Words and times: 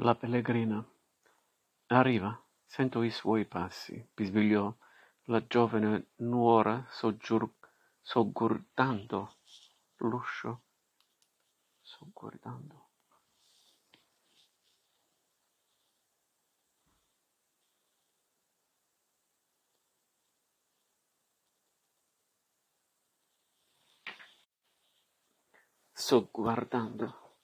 La 0.00 0.14
pellegrina. 0.14 0.78
Arriva, 1.88 2.40
sento 2.64 3.02
i 3.02 3.10
suoi 3.10 3.46
passi, 3.46 4.08
bisbigliò 4.14 4.72
la 5.24 5.44
giovane 5.44 6.10
nuora 6.18 6.86
sogguardando 8.00 9.38
l'uscio. 9.96 10.62
Sogguardando. 11.82 12.86
Sogguardando. 25.92 27.34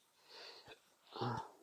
Ah. 1.20 1.53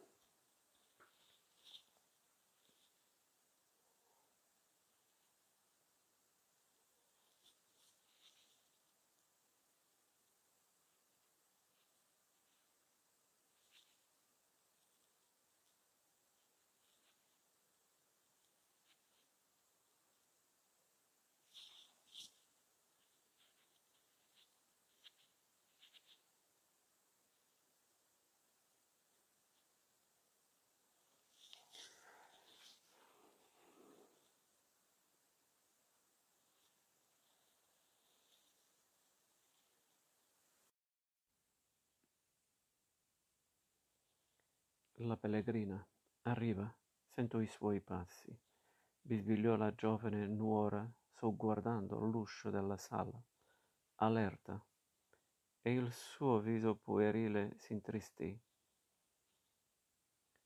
La 45.03 45.17
pellegrina. 45.17 45.83
Arriva, 46.23 46.71
sento 47.07 47.39
i 47.39 47.47
suoi 47.47 47.81
passi, 47.81 48.39
bisbigliò 49.01 49.55
la 49.55 49.73
giovane 49.73 50.27
nuora 50.27 50.87
sogguardando 51.09 51.97
l'uscio 52.01 52.51
della 52.51 52.77
sala, 52.77 53.19
allerta, 53.95 54.63
e 55.59 55.73
il 55.73 55.91
suo 55.91 56.37
viso 56.39 56.75
puerile 56.75 57.55
s'intristì. 57.57 58.39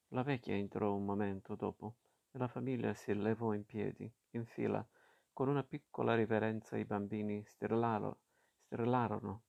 La 0.10 0.24
vecchia 0.24 0.56
entrò 0.56 0.96
un 0.96 1.04
momento 1.04 1.56
dopo 1.56 1.98
e 2.32 2.38
la 2.38 2.48
famiglia 2.48 2.94
si 2.94 3.14
levò 3.14 3.52
in 3.52 3.66
piedi, 3.66 4.10
in 4.32 4.46
fila, 4.46 4.88
con 5.34 5.50
una 5.50 5.66
piccola 5.66 6.16
riverenza 6.16 6.78
i 6.78 6.86
bambini 6.86 7.44
strillarono. 7.46 9.44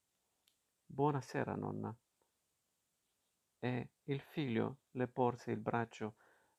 Buonasera, 0.84 1.54
nonna 1.54 1.96
e 3.58 3.90
il 4.04 4.20
figlio 4.20 4.78
le 4.92 5.08
porse 5.08 5.50
il 5.50 5.58
braccio 5.58 6.16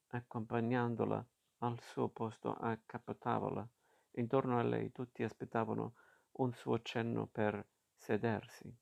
accompagnandola 0.07 1.25
al 1.59 1.79
suo 1.81 2.09
posto 2.09 2.53
a 2.53 2.77
capotavola. 2.85 3.67
Intorno 4.11 4.57
a 4.59 4.63
lei 4.63 4.91
tutti 4.91 5.23
aspettavano 5.23 5.93
un 6.33 6.53
suo 6.53 6.81
cenno 6.81 7.27
per 7.27 7.65
sedersi. 7.95 8.73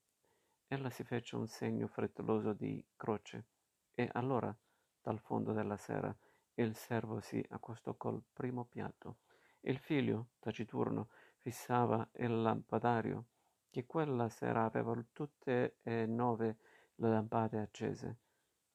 Ella 0.68 0.90
si 0.90 1.04
fece 1.04 1.36
un 1.36 1.48
segno 1.48 1.88
frettoloso 1.88 2.54
di 2.54 2.84
croce 2.96 3.46
e 3.94 4.10
allora, 4.14 4.56
dal 5.02 5.20
fondo 5.20 5.54
della 5.54 5.78
sera, 5.78 6.16
il 6.56 6.76
servo 6.76 7.20
si 7.20 7.44
accostò 7.50 7.96
col 7.96 8.22
primo 8.34 8.66
piatto. 8.66 9.18
Il 9.62 9.78
figlio, 9.78 10.30
taciturno, 10.40 11.10
fissava 11.40 12.08
il 12.16 12.42
lampadario, 12.42 13.26
che 13.70 13.86
quella 13.86 14.30
sera 14.30 14.66
aveva 14.66 14.96
tutte 15.12 15.78
e 15.84 16.06
nove 16.06 16.58
le 16.98 17.10
lampade 17.10 17.60
accese. 17.60 18.18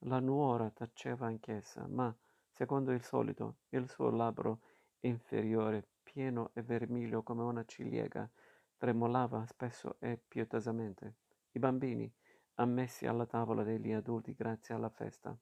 La 0.05 0.19
nuora 0.19 0.69
taceva 0.69 1.27
anch'essa, 1.27 1.87
ma, 1.87 2.15
secondo 2.53 2.91
il 2.91 3.03
solito, 3.03 3.57
il 3.69 3.89
suo 3.89 4.09
labbro 4.09 4.61
inferiore, 5.01 5.87
pieno 6.03 6.51
e 6.53 6.61
vermiglio 6.61 7.23
come 7.23 7.43
una 7.43 7.65
ciliegia, 7.65 8.29
tremolava 8.77 9.45
spesso 9.45 9.95
e 9.99 10.19
pietosamente. 10.27 11.15
I 11.51 11.59
bambini, 11.59 12.11
ammessi 12.55 13.07
alla 13.07 13.25
tavola 13.25 13.63
degli 13.63 13.91
adulti 13.91 14.33
grazie 14.33 14.75
alla 14.75 14.89
festa, 14.89 15.35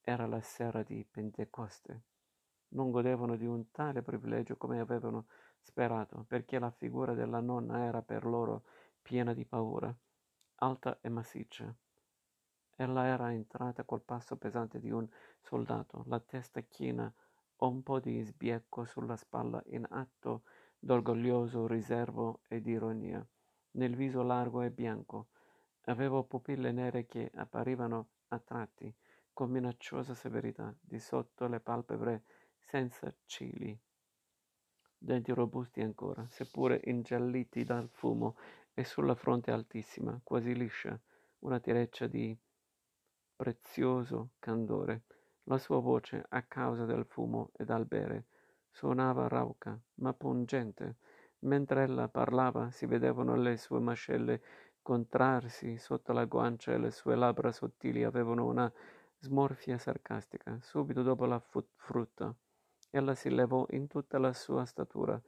era 0.00 0.26
la 0.26 0.40
sera 0.40 0.82
di 0.82 1.04
Pentecoste. 1.08 2.02
Non 2.68 2.90
godevano 2.90 3.36
di 3.36 3.46
un 3.46 3.70
tale 3.70 4.02
privilegio 4.02 4.56
come 4.56 4.78
avevano 4.78 5.26
sperato, 5.60 6.24
perché 6.28 6.58
la 6.58 6.70
figura 6.70 7.14
della 7.14 7.40
nonna 7.40 7.84
era 7.84 8.02
per 8.02 8.24
loro 8.24 8.64
piena 9.00 9.32
di 9.32 9.44
paura 9.44 9.94
alta 10.56 10.98
e 11.00 11.08
massiccia. 11.08 11.74
Ella 12.76 13.06
era 13.06 13.32
entrata 13.32 13.84
col 13.84 14.02
passo 14.02 14.36
pesante 14.36 14.80
di 14.80 14.90
un 14.90 15.08
soldato, 15.40 16.04
la 16.06 16.20
testa 16.20 16.60
china, 16.62 17.12
un 17.58 17.82
po' 17.82 18.00
di 18.00 18.20
sbiecco 18.22 18.84
sulla 18.84 19.16
spalla, 19.16 19.62
in 19.66 19.86
atto 19.88 20.42
d'orgoglioso 20.78 21.66
riservo 21.66 22.40
e 22.48 22.60
di 22.60 22.72
ironia. 22.72 23.24
Nel 23.72 23.94
viso 23.96 24.22
largo 24.22 24.62
e 24.62 24.70
bianco 24.70 25.28
aveva 25.84 26.22
pupille 26.22 26.72
nere 26.72 27.06
che 27.06 27.30
apparivano 27.34 28.08
a 28.28 28.38
tratti 28.38 28.94
con 29.32 29.50
minacciosa 29.50 30.14
severità, 30.14 30.74
di 30.80 30.98
sotto 30.98 31.46
le 31.46 31.60
palpebre 31.60 32.24
senza 32.58 33.12
cili. 33.26 33.76
Denti 34.96 35.32
robusti 35.32 35.80
ancora, 35.82 36.26
seppure 36.28 36.80
ingialliti 36.84 37.64
dal 37.64 37.88
fumo 37.88 38.36
e 38.74 38.84
sulla 38.84 39.14
fronte 39.14 39.52
altissima, 39.52 40.20
quasi 40.22 40.54
liscia, 40.54 40.98
una 41.40 41.60
tireccia 41.60 42.06
di 42.06 42.36
prezioso 43.36 44.30
candore. 44.38 45.02
La 45.44 45.58
sua 45.58 45.78
voce, 45.78 46.24
a 46.28 46.42
causa 46.42 46.84
del 46.84 47.06
fumo 47.06 47.50
e 47.56 47.64
dal 47.64 47.86
bere, 47.86 48.26
suonava 48.70 49.28
rauca, 49.28 49.78
ma 49.96 50.12
pungente. 50.12 50.96
Mentre 51.40 51.84
ella 51.84 52.08
parlava 52.08 52.70
si 52.70 52.86
vedevano 52.86 53.36
le 53.36 53.56
sue 53.56 53.78
mascelle 53.78 54.42
contrarsi 54.82 55.76
sotto 55.76 56.12
la 56.12 56.24
guancia 56.24 56.72
e 56.72 56.78
le 56.78 56.90
sue 56.90 57.14
labbra 57.14 57.52
sottili 57.52 58.02
avevano 58.02 58.46
una 58.46 58.70
smorfia 59.18 59.78
sarcastica. 59.78 60.58
Subito 60.60 61.02
dopo 61.02 61.26
la 61.26 61.40
frutta, 61.76 62.34
ella 62.90 63.14
si 63.14 63.30
levò 63.30 63.66
in 63.70 63.86
tutta 63.86 64.18
la 64.18 64.32
sua 64.32 64.64
statura 64.64 65.20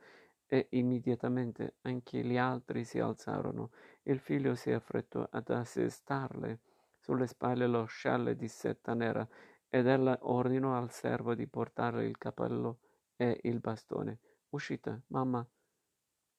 e 0.47 0.69
immediatamente 0.71 1.77
anche 1.83 2.23
gli 2.25 2.37
altri 2.37 2.85
si 2.85 2.99
alzarono. 2.99 3.71
Il 4.03 4.21
figlio 4.21 4.55
si 4.55 4.71
affrettò 4.71 5.27
ad 5.31 5.51
assestarle 5.51 6.61
sulle 6.99 7.27
spalle 7.27 7.67
lo 7.67 7.85
scialle 7.85 8.37
di 8.37 8.49
seta 8.49 8.95
nera 8.95 9.27
ed 9.69 9.87
ella 9.87 10.19
ordinò 10.23 10.77
al 10.77 10.91
servo 10.91 11.35
di 11.35 11.47
portarle 11.47 12.05
il 12.05 12.17
cappello 12.19 12.79
e 13.17 13.41
il 13.43 13.61
bastone. 13.61 14.19
Uscite, 14.51 15.03
mamma? 15.09 15.47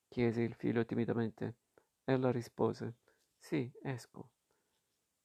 chiese 0.07 0.41
il 0.41 0.53
figlio 0.53 0.85
timidamente. 0.85 1.55
Ella 2.05 2.31
rispose, 2.31 2.95
sì, 3.37 3.69
esco. 3.81 4.29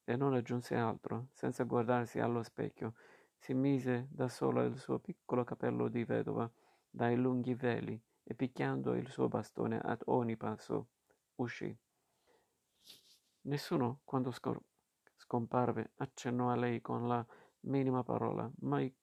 E 0.04 0.16
non 0.16 0.34
aggiunse 0.34 0.74
altro, 0.74 1.28
senza 1.32 1.64
guardarsi 1.64 2.18
allo 2.18 2.42
specchio. 2.42 2.94
Si 3.36 3.54
mise 3.54 4.08
da 4.10 4.28
sola 4.28 4.62
il 4.64 4.78
suo 4.78 4.98
piccolo 4.98 5.44
capello 5.44 5.88
di 5.88 6.04
vedova, 6.04 6.50
dai 6.90 7.16
lunghi 7.16 7.54
veli, 7.54 8.00
e 8.24 8.34
picchiando 8.34 8.94
il 8.94 9.08
suo 9.08 9.28
bastone 9.28 9.78
ad 9.78 10.02
ogni 10.06 10.36
passo 10.36 10.88
uscì. 11.36 11.76
Nessuno, 13.42 14.00
quando 14.04 14.30
scor- 14.30 14.62
scomparve, 15.16 15.92
accennò 15.96 16.50
a 16.50 16.56
lei 16.56 16.80
con 16.80 17.08
la 17.08 17.24
minima 17.60 18.02
parola, 18.02 18.50
ma 18.60 18.80
i 18.80 18.94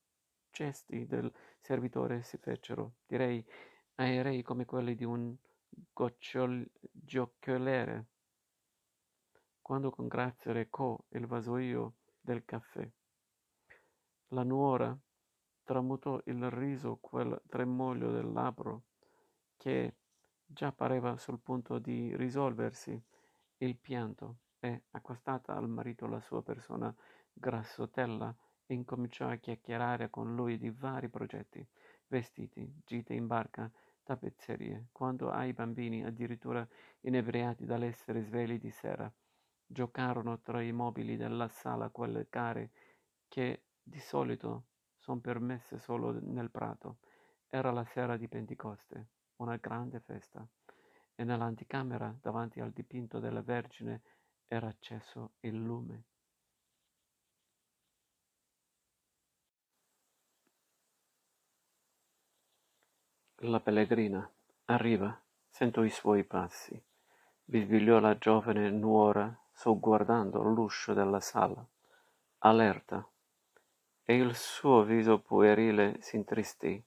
gesti 0.52 1.06
del 1.06 1.32
servitore 1.60 2.24
si 2.24 2.38
fecero, 2.38 2.94
direi, 3.06 3.46
aerei 3.96 4.42
come 4.42 4.66
quelli 4.66 4.96
di 4.96 5.04
un 5.04 5.36
giochiolere, 6.92 8.06
quando 9.62 9.92
con 9.92 10.08
grazia 10.08 10.52
recò 10.52 10.98
il 11.10 11.28
vasoio 11.28 11.96
del 12.20 12.44
caffè. 12.46 12.90
La 14.30 14.44
nuora 14.44 14.98
tramutò 15.64 16.20
il 16.26 16.50
riso 16.50 16.98
quel 16.98 17.42
tremoglio 17.48 18.12
del 18.12 18.32
labbro 18.32 18.84
che 19.60 19.96
già 20.46 20.72
pareva 20.72 21.18
sul 21.18 21.42
punto 21.42 21.80
di 21.80 22.16
risolversi. 22.16 23.00
Il 23.58 23.76
pianto 23.76 24.38
e, 24.60 24.84
accostata 24.92 25.54
al 25.54 25.68
marito 25.68 26.08
la 26.08 26.22
sua 26.22 26.42
persona 26.42 26.96
grassotella, 27.34 28.34
incominciò 28.68 29.28
a 29.28 29.36
chiacchierare 29.36 30.10
con 30.10 30.34
lui 30.34 30.58
di 30.58 30.70
vari 30.70 31.10
progetti, 31.10 31.66
vestiti, 32.08 32.74
gite 32.86 33.14
in 33.14 33.28
barca, 33.28 33.70
tappezzerie, 34.04 34.88
quando 34.94 35.30
ai 35.30 35.52
bambini, 35.52 36.06
addirittura 36.06 36.66
inebriati 37.02 37.66
dall'essere 37.66 38.22
svegli 38.22 38.58
di 38.58 38.72
sera, 38.72 39.12
giocarono 39.66 40.40
tra 40.40 40.62
i 40.62 40.72
mobili 40.72 41.18
della 41.18 41.50
sala 41.50 41.90
quelle 41.90 42.30
care 42.30 42.72
che 43.28 43.64
di 43.84 44.00
solito 44.00 44.68
son 44.98 45.20
permesse 45.20 45.78
solo 45.80 46.18
nel 46.22 46.50
prato. 46.50 47.00
Era 47.50 47.72
la 47.72 47.84
sera 47.84 48.16
di 48.16 48.28
Pentecoste, 48.28 49.08
una 49.40 49.58
grande 49.58 50.00
festa, 50.00 50.46
e 51.16 51.24
nell'anticamera 51.24 52.16
davanti 52.22 52.60
al 52.60 52.72
dipinto 52.72 53.20
della 53.20 53.42
Vergine 53.42 54.02
era 54.48 54.68
acceso 54.68 55.34
il 55.42 55.56
lume. 55.56 56.04
La 63.44 63.60
pellegrina 63.62 64.30
arriva, 64.66 65.18
sento 65.48 65.84
i 65.84 65.90
suoi 65.90 66.26
passi, 66.26 66.82
bisbigliò 67.46 68.00
la 68.00 68.18
giovane 68.18 68.70
nuora 68.70 69.34
sogguardando 69.54 70.42
l'uscio 70.42 70.94
della 70.94 71.22
sala, 71.22 71.66
allerta, 72.40 73.08
e 74.04 74.16
il 74.16 74.36
suo 74.36 74.84
viso 74.84 75.20
puerile 75.20 76.02
s'intristì. 76.02 76.84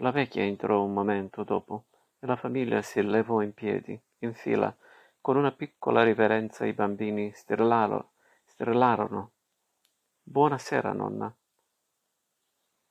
La 0.00 0.12
vecchia 0.12 0.44
entrò 0.44 0.84
un 0.84 0.92
momento 0.92 1.42
dopo 1.42 1.86
e 2.20 2.26
la 2.28 2.36
famiglia 2.36 2.82
si 2.82 3.02
levò 3.02 3.40
in 3.42 3.52
piedi, 3.52 4.00
in 4.18 4.32
fila, 4.32 4.72
con 5.20 5.36
una 5.36 5.50
piccola 5.50 6.04
riverenza 6.04 6.64
i 6.64 6.72
bambini 6.72 7.32
strillarono. 7.34 8.12
strillarono. 8.44 9.30
Buonasera, 10.22 10.92
nonna. 10.92 11.34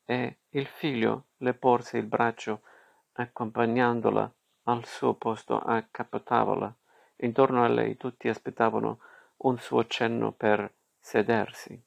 E 0.04 0.38
il 0.50 0.66
figlio 0.66 1.28
le 1.38 1.54
porse 1.54 1.98
il 1.98 2.08
braccio 2.08 2.64
accompagnandola 3.14 4.30
al 4.64 4.86
suo 4.86 5.14
posto 5.14 5.60
a 5.60 5.82
capotavola. 5.90 6.76
Intorno 7.18 7.64
a 7.64 7.70
lei 7.70 7.96
tutti 7.96 8.28
aspettavano 8.28 9.00
un 9.38 9.58
suo 9.60 9.88
cenno 9.88 10.34
per 10.34 10.74
sedersi. 11.00 11.82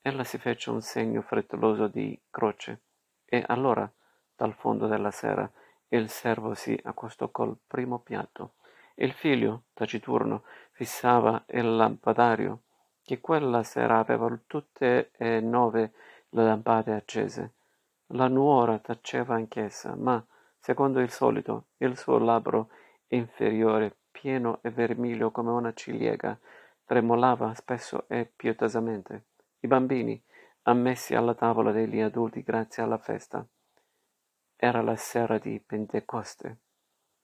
Ella 0.00 0.22
si 0.22 0.38
fece 0.38 0.70
un 0.70 0.80
segno 0.80 1.22
frettoloso 1.22 1.88
di 1.88 2.16
croce 2.30 2.82
e 3.24 3.42
allora, 3.48 3.90
dal 4.36 4.54
fondo 4.54 4.86
della 4.86 5.10
sera, 5.10 5.50
il 5.88 6.08
servo 6.08 6.54
si 6.54 6.78
accostò 6.82 7.28
col 7.30 7.56
primo 7.66 7.98
piatto. 7.98 8.54
Il 8.94 9.12
figlio, 9.12 9.64
taciturno, 9.74 10.44
fissava 10.72 11.44
il 11.48 11.76
lampadario, 11.76 12.62
che 13.02 13.20
quella 13.20 13.62
sera 13.62 13.98
aveva 13.98 14.36
tutte 14.46 15.10
e 15.16 15.40
nove 15.40 15.92
le 16.30 16.44
lampade 16.44 16.94
accese. 16.94 17.52
La 18.08 18.28
nuora 18.28 18.78
taceva 18.78 19.34
anch'essa, 19.34 19.94
ma, 19.96 20.24
secondo 20.58 21.00
il 21.00 21.10
solito, 21.10 21.66
il 21.78 21.96
suo 21.96 22.18
labbro 22.18 22.68
inferiore 23.08 23.96
pieno 24.10 24.58
e 24.62 24.70
vermiglio 24.70 25.30
come 25.30 25.50
una 25.50 25.72
ciliegia, 25.74 26.38
tremolava 26.84 27.54
spesso 27.54 28.04
e 28.08 28.30
pietosamente. 28.34 29.24
I 29.60 29.66
bambini, 29.66 30.20
ammessi 30.62 31.14
alla 31.14 31.34
tavola 31.34 31.72
degli 31.72 32.00
adulti 32.00 32.42
grazie 32.42 32.82
alla 32.82 32.98
festa, 32.98 33.46
era 34.56 34.82
la 34.82 34.96
sera 34.96 35.38
di 35.38 35.60
Pentecoste. 35.60 36.58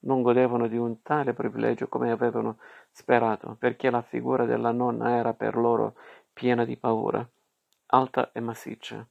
Non 0.01 0.23
godevano 0.23 0.67
di 0.67 0.77
un 0.77 1.03
tale 1.03 1.35
privilegio 1.35 1.89
come 1.89 2.11
avevano 2.11 2.59
sperato, 2.91 3.57
perché 3.59 3.91
la 3.91 4.03
figura 4.03 4.45
della 4.45 4.73
nonna 4.73 5.17
era 5.17 5.35
per 5.35 5.57
loro 5.57 5.95
piena 6.33 6.65
di 6.65 6.77
paura, 6.77 7.27
alta 7.87 8.33
e 8.33 8.41
massiccia. 8.41 9.07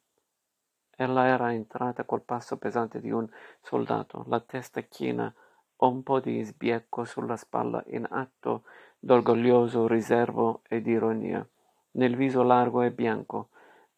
Ella 0.95 1.27
era 1.27 1.53
entrata 1.53 2.03
col 2.03 2.23
passo 2.23 2.57
pesante 2.57 2.99
di 2.99 3.11
un 3.11 3.27
soldato, 3.61 4.25
la 4.27 4.39
testa 4.39 4.81
china 4.81 5.33
un 5.77 6.03
po' 6.03 6.19
di 6.19 6.43
sbiecco 6.43 7.05
sulla 7.05 7.37
spalla 7.37 7.81
in 7.87 8.05
atto 8.09 8.63
d'orgoglioso 8.99 9.87
riservo 9.87 10.61
e 10.67 10.81
di 10.81 10.91
ironia. 10.91 11.47
Nel 11.91 12.15
viso 12.15 12.43
largo 12.43 12.81
e 12.81 12.91
bianco 12.91 13.49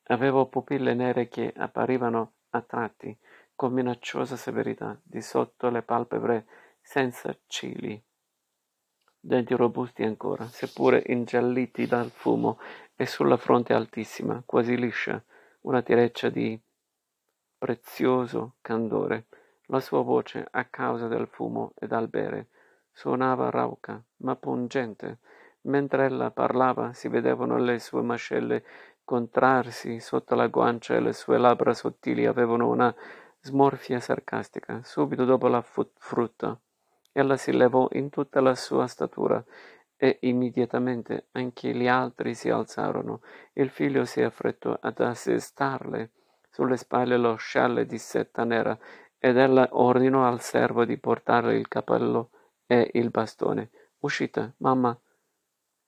avevo 0.06 0.45
pupille 0.47 0.94
nere 0.94 1.27
che 1.27 1.51
apparivano 1.56 2.33
a 2.51 2.62
tratti 2.62 3.17
con 3.61 3.73
minacciosa 3.73 4.37
severità 4.37 4.99
di 5.03 5.21
sotto 5.21 5.69
le 5.69 5.83
palpebre 5.83 6.47
senza 6.81 7.31
cili. 7.45 8.03
Denti 9.19 9.53
robusti 9.53 10.01
ancora, 10.01 10.47
seppure 10.47 11.03
ingialliti 11.05 11.85
dal 11.85 12.09
fumo, 12.09 12.57
e 12.95 13.05
sulla 13.05 13.37
fronte 13.37 13.73
altissima, 13.73 14.41
quasi 14.43 14.75
liscia, 14.75 15.23
una 15.61 15.83
tireccia 15.83 16.29
di 16.29 16.59
prezioso 17.55 18.55
candore 18.61 19.27
la 19.67 19.79
sua 19.79 20.01
voce, 20.01 20.43
a 20.49 20.65
causa 20.65 21.07
del 21.07 21.27
fumo 21.27 21.73
e 21.75 21.85
dal 21.85 22.07
bere, 22.07 22.47
suonava 22.91 23.51
rauca, 23.51 24.03
ma 24.21 24.35
pungente. 24.35 25.19
Mentre 25.65 26.05
ella 26.05 26.31
parlava 26.31 26.93
si 26.93 27.09
vedevano 27.09 27.59
le 27.59 27.77
sue 27.77 28.01
mascelle 28.01 28.63
contrarsi 29.03 29.99
sotto 29.99 30.33
la 30.33 30.47
guancia 30.47 30.95
e 30.95 30.99
le 30.99 31.13
sue 31.13 31.37
labbra 31.37 31.75
sottili 31.75 32.25
avevano 32.25 32.67
una 32.67 32.95
smorfia 33.41 33.99
sarcastica. 33.99 34.81
Subito 34.83 35.25
dopo 35.25 35.47
la 35.47 35.61
frutta, 35.61 36.59
ella 37.11 37.38
si 37.38 37.51
levò 37.51 37.88
in 37.91 38.09
tutta 38.09 38.39
la 38.39 38.55
sua 38.55 38.88
statura 38.88 39.43
e 39.97 40.17
immediatamente 40.21 41.27
anche 41.33 41.73
gli 41.73 41.88
altri 41.88 42.33
si 42.33 42.49
alzarono. 42.49 43.21
Il 43.53 43.69
figlio 43.69 44.05
si 44.05 44.21
affrettò 44.21 44.77
ad 44.79 44.99
assestarle 44.99 46.11
sulle 46.49 46.77
spalle 46.77 47.17
lo 47.17 47.35
scialle 47.35 47.85
di 47.85 47.97
setta 47.97 48.43
nera 48.43 48.77
ed 49.17 49.38
ella 49.38 49.69
ordinò 49.71 50.27
al 50.27 50.41
servo 50.41 50.85
di 50.85 50.97
portare 50.97 51.55
il 51.55 51.67
cappello 51.67 52.31
e 52.65 52.89
il 52.93 53.09
bastone. 53.09 53.69
Uscite, 53.99 54.55
mamma? 54.57 54.99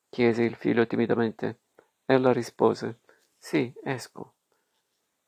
chiese 0.10 0.44
il 0.44 0.54
figlio 0.54 0.86
timidamente. 0.86 1.62
Ella 2.06 2.32
rispose, 2.32 3.00
sì, 3.36 3.74
esco. 3.84 4.36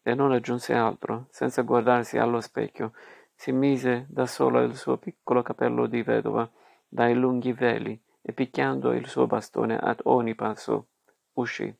E 0.07 0.13
non 0.13 0.31
aggiunse 0.31 0.71
altro, 0.73 1.25
senza 1.31 1.63
guardarsi 1.63 2.19
allo 2.19 2.39
specchio, 2.39 2.93
si 3.33 3.51
mise 3.51 4.05
da 4.07 4.27
sola 4.27 4.61
il 4.61 4.75
suo 4.75 4.97
piccolo 4.97 5.41
cappello 5.41 5.87
di 5.87 6.03
vedova 6.03 6.47
dai 6.87 7.15
lunghi 7.15 7.53
veli 7.53 7.99
e 8.21 8.31
picchiando 8.31 8.93
il 8.93 9.07
suo 9.07 9.25
bastone 9.25 9.75
ad 9.75 10.01
ogni 10.03 10.35
passo 10.35 10.89
uscì. 11.33 11.75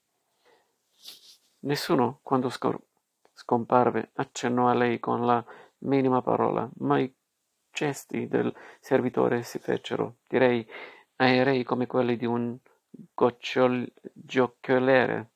Nessuno, 1.60 2.19
quando 2.24 2.50
scomparve, 3.31 4.10
accennò 4.13 4.69
a 4.69 4.74
lei 4.74 5.00
con 5.00 5.24
la 5.24 5.45
minima 5.80 6.24
parola, 6.24 6.68
ma 6.78 6.98
i 6.98 7.13
gesti 7.71 8.28
del 8.28 8.51
servitore 8.80 9.44
si 9.44 9.60
fecero, 9.60 10.16
direi, 10.28 10.68
aerei 11.18 11.63
come 11.63 11.86
quelli 11.86 12.18
di 12.18 12.25
un 12.25 12.57
giochioliere, 14.13 15.30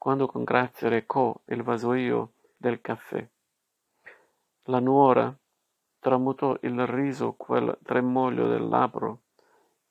quando 0.00 0.26
con 0.26 0.44
grazia 0.44 0.88
recò 0.88 1.38
il 1.48 1.62
vasoio 1.62 2.32
del 2.56 2.80
caffè. 2.80 3.22
La 4.62 4.78
nuora 4.78 5.30
tramutò 5.98 6.56
il 6.62 6.86
riso 6.86 7.34
quel 7.34 7.76
tremoglio 7.82 8.48
del 8.48 8.66
labbro 8.66 9.24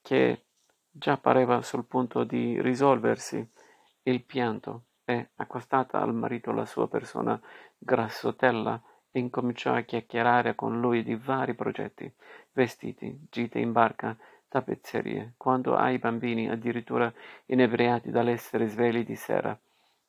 che 0.02 0.46
già 0.90 1.18
pareva 1.18 1.62
sul 1.62 1.86
punto 1.86 2.24
di 2.24 2.60
risolversi 2.60 3.48
il 4.02 4.24
pianto 4.24 4.86
e, 5.06 5.30
accostata 5.36 6.02
al 6.02 6.16
marito 6.16 6.52
la 6.54 6.66
sua 6.66 6.88
persona 6.88 7.40
grassotella, 7.78 8.82
incominciò 9.12 9.76
a 9.76 9.82
chiacchierare 9.82 10.56
con 10.56 10.80
lui 10.80 11.04
di 11.04 11.16
vari 11.16 11.54
progetti, 11.54 12.12
vestiti, 12.54 13.28
gite 13.30 13.60
in 13.60 13.72
barca, 13.72 14.18
tappezzerie, 14.48 15.36
quando 15.38 15.76
ai 15.76 16.00
bambini, 16.00 16.50
addirittura 16.50 17.14
inebriati 17.46 18.10
dall'essere 18.10 18.66
svegli 18.66 19.06
di 19.06 19.16
sera, 19.16 19.56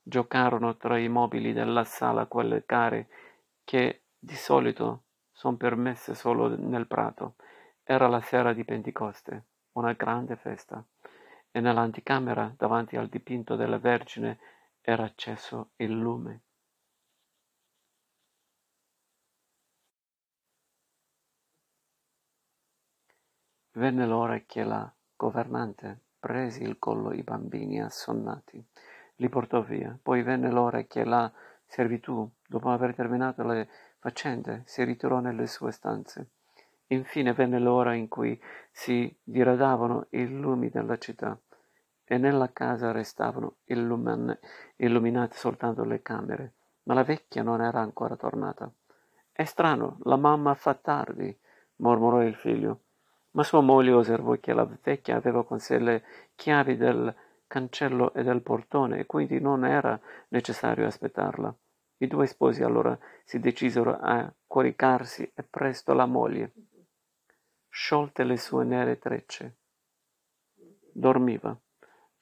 giocarono 0.02 0.76
tra 0.76 0.98
i 0.98 1.08
mobili 1.08 1.52
della 1.52 1.84
sala 1.84 2.26
quelle 2.26 2.64
gare 2.66 3.08
che 3.64 4.02
di 4.18 4.34
solito 4.34 5.04
son 5.32 5.56
permesse 5.56 6.14
solo 6.14 6.54
nel 6.56 6.86
prato. 6.86 7.36
Era 7.82 8.08
la 8.08 8.20
sera 8.20 8.52
di 8.52 8.64
Pentecoste, 8.64 9.44
una 9.72 9.92
grande 9.92 10.36
festa, 10.36 10.84
e 11.50 11.60
nell'anticamera, 11.60 12.54
davanti 12.56 12.96
al 12.96 13.08
dipinto 13.08 13.56
della 13.56 13.78
Vergine, 13.78 14.38
era 14.80 15.04
acceso 15.04 15.70
il 15.76 15.92
lume. 15.92 16.42
Venne 23.72 24.04
l'ora 24.04 24.38
che 24.40 24.64
la 24.64 24.92
governante 25.16 26.00
prese 26.18 26.62
il 26.64 26.78
collo 26.78 27.12
i 27.12 27.22
bambini 27.22 27.80
assonnati, 27.80 28.62
li 29.20 29.28
portò 29.28 29.60
via. 29.60 29.96
Poi 30.00 30.22
venne 30.22 30.50
l'ora 30.50 30.82
che 30.82 31.04
la 31.04 31.30
servitù, 31.66 32.28
dopo 32.46 32.70
aver 32.70 32.94
terminato 32.94 33.44
le 33.44 33.68
faccende, 33.98 34.62
si 34.64 34.82
ritirò 34.82 35.20
nelle 35.20 35.46
sue 35.46 35.70
stanze. 35.70 36.30
Infine 36.88 37.32
venne 37.32 37.58
l'ora 37.58 37.94
in 37.94 38.08
cui 38.08 38.40
si 38.72 39.14
diradavano 39.22 40.06
i 40.10 40.26
lumi 40.28 40.70
della 40.70 40.98
città 40.98 41.38
e 42.04 42.18
nella 42.18 42.50
casa 42.52 42.90
restavano 42.90 43.56
illuminate 43.66 45.36
soltanto 45.36 45.84
le 45.84 46.02
camere, 46.02 46.54
ma 46.84 46.94
la 46.94 47.04
vecchia 47.04 47.42
non 47.42 47.62
era 47.62 47.80
ancora 47.80 48.16
tornata. 48.16 48.68
È 49.30 49.44
strano, 49.44 49.98
la 50.02 50.16
mamma 50.16 50.54
fa 50.54 50.74
tardi, 50.74 51.38
mormorò 51.76 52.22
il 52.22 52.34
figlio 52.34 52.80
ma 53.32 53.44
sua 53.44 53.60
moglie 53.60 53.92
osservò 53.92 54.34
che 54.40 54.52
la 54.52 54.68
vecchia 54.82 55.16
aveva 55.16 55.44
con 55.44 55.60
sé 55.60 55.78
le 55.78 56.02
chiavi 56.34 56.76
del 56.76 57.14
cancello 57.50 58.14
e 58.14 58.22
del 58.22 58.42
portone 58.42 59.00
e 59.00 59.06
quindi 59.06 59.40
non 59.40 59.64
era 59.64 59.98
necessario 60.28 60.86
aspettarla. 60.86 61.52
I 61.98 62.06
due 62.06 62.28
sposi 62.28 62.62
allora 62.62 62.96
si 63.24 63.40
decisero 63.40 63.98
a 64.00 64.32
coricarsi 64.46 65.28
e 65.34 65.42
presto 65.42 65.92
la 65.92 66.06
moglie 66.06 66.52
sciolte 67.70 68.24
le 68.24 68.36
sue 68.36 68.64
nere 68.64 68.98
trecce. 68.98 69.56
Dormiva. 70.92 71.56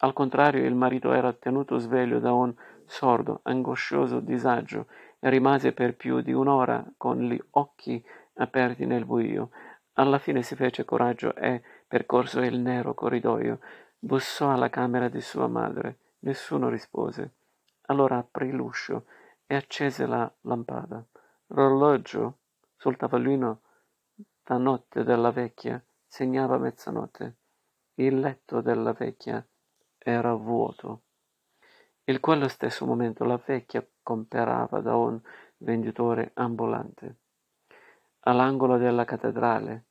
Al 0.00 0.12
contrario, 0.12 0.64
il 0.64 0.75
marito 0.75 1.12
era 1.12 1.32
tenuto 1.32 1.78
sveglio 1.78 2.20
da 2.20 2.32
un 2.32 2.54
sordo, 2.87 3.40
angoscioso 3.42 4.20
disagio 4.20 4.87
e 5.18 5.30
rimase 5.30 5.73
per 5.73 5.97
più 5.97 6.20
di 6.20 6.32
un'ora 6.32 6.85
con 6.97 7.18
gli 7.20 7.40
occhi 7.52 8.04
aperti 8.35 8.87
nel 8.87 9.04
buio. 9.04 9.50
Alla 9.94 10.18
fine 10.18 10.42
si 10.42 10.54
fece 10.54 10.85
coraggio 10.85 11.35
e, 11.35 11.62
percorso 11.88 12.40
il 12.40 12.61
nero 12.61 12.94
corridoio, 12.94 13.58
bussò 13.99 14.52
alla 14.52 14.71
camera 14.71 15.09
di 15.09 15.21
sua 15.21 15.49
madre. 15.49 15.99
Nessuno 16.21 16.69
rispose. 16.69 17.35
Allora 17.83 18.19
aprì 18.19 18.50
l'uscio 18.50 19.07
e 19.47 19.55
accese 19.55 20.07
la 20.07 20.31
lampada. 20.43 21.05
L'orologio 21.49 22.38
sul 22.76 22.97
tavolino 22.97 23.62
da 24.43 24.57
notte 24.57 25.05
della 25.05 25.31
vecchia 25.31 25.83
segnava 26.07 26.59
mezzanotte. 26.59 27.37
Il 27.95 28.19
letto 28.21 28.61
della 28.61 28.93
vecchia 28.93 29.45
era 29.99 30.35
vuoto. 30.35 31.02
In 32.05 32.21
quello 32.21 32.49
stesso 32.49 32.87
momento 32.87 33.25
la 33.25 33.40
vecchia 33.45 33.87
comperava 34.02 34.81
da 34.81 34.97
un 34.97 35.21
venditore 35.59 36.31
ambulante. 36.35 37.17
All'angolo 38.21 38.78
della 38.78 39.05
cattedrale 39.05 39.85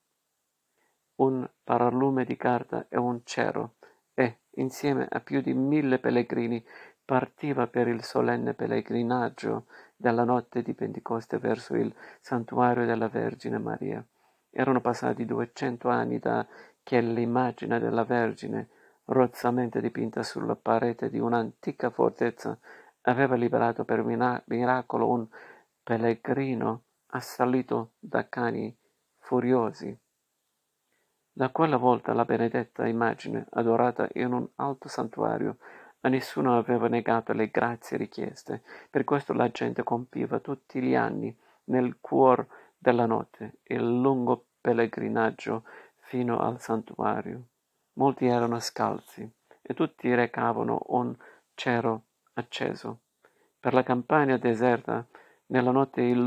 un 1.16 1.48
paralume 1.64 2.26
di 2.26 2.36
carta 2.36 2.86
e 2.90 2.98
un 2.98 3.22
cero 3.24 3.76
e, 4.20 4.40
insieme 4.56 5.08
a 5.08 5.20
più 5.20 5.42
di 5.42 5.54
mille 5.54 6.00
pellegrini, 6.00 6.66
partiva 7.06 7.68
per 7.68 7.88
il 7.88 8.04
solenne 8.04 8.56
pellegrinaggio 8.56 9.68
della 9.96 10.24
notte 10.24 10.64
di 10.64 10.74
Pentecoste 10.74 11.38
verso 11.38 11.76
il 11.76 11.94
santuario 12.20 12.88
della 12.88 13.10
Vergine 13.10 13.60
Maria. 13.60 14.04
Erano 14.50 14.82
passati 14.82 15.24
duecento 15.24 15.90
anni 15.90 16.18
da 16.18 16.48
che 16.82 17.00
l'immagine 17.00 17.80
della 17.80 18.06
Vergine, 18.06 18.70
rozzamente 19.06 19.82
dipinta 19.82 20.24
sulla 20.24 20.56
parete 20.56 21.12
di 21.12 21.20
un'antica 21.20 21.92
fortezza, 21.92 22.58
aveva 23.02 23.36
liberato 23.36 23.86
per 23.86 24.04
miracolo 24.04 25.10
un 25.12 25.28
pellegrino 25.84 26.86
assalito 27.12 27.92
da 28.00 28.28
cani 28.28 28.76
furiosi. 29.20 29.96
Da 31.38 31.50
quella 31.50 31.77
volta 31.77 32.13
la 32.13 32.25
benedetta 32.25 32.88
immagine, 32.88 33.46
adorata 33.51 34.10
in 34.13 34.34
un 34.34 34.48
alto 34.56 34.88
santuario, 34.88 35.58
a 36.01 36.10
nessuno 36.10 36.58
aveva 36.58 36.88
negato 36.88 37.32
le 37.32 37.51
grazie 37.51 37.96
richieste, 37.96 38.63
per 38.89 39.03
questo 39.03 39.34
la 39.34 39.51
gente 39.51 39.84
compiva 39.84 40.39
tutti 40.39 40.82
gli 40.82 40.96
anni, 40.96 41.38
nel 41.65 41.98
cuor 42.01 42.44
della 42.75 43.06
notte, 43.06 43.60
il 43.65 44.00
lungo 44.01 44.46
pellegrinaggio 44.60 45.65
fino 45.98 46.39
al 46.39 46.60
santuario. 46.60 47.50
Molti 47.94 48.25
erano 48.25 48.58
scalzi 48.58 49.32
e 49.62 49.74
tutti 49.75 50.12
recavano 50.15 50.86
un 50.88 51.15
cero 51.53 52.06
acceso. 52.34 53.01
Per 53.60 53.75
la 53.75 53.84
campagna 53.84 54.38
deserta, 54.38 55.06
nella 55.50 55.70
notte 55.70 56.01
il 56.01 56.20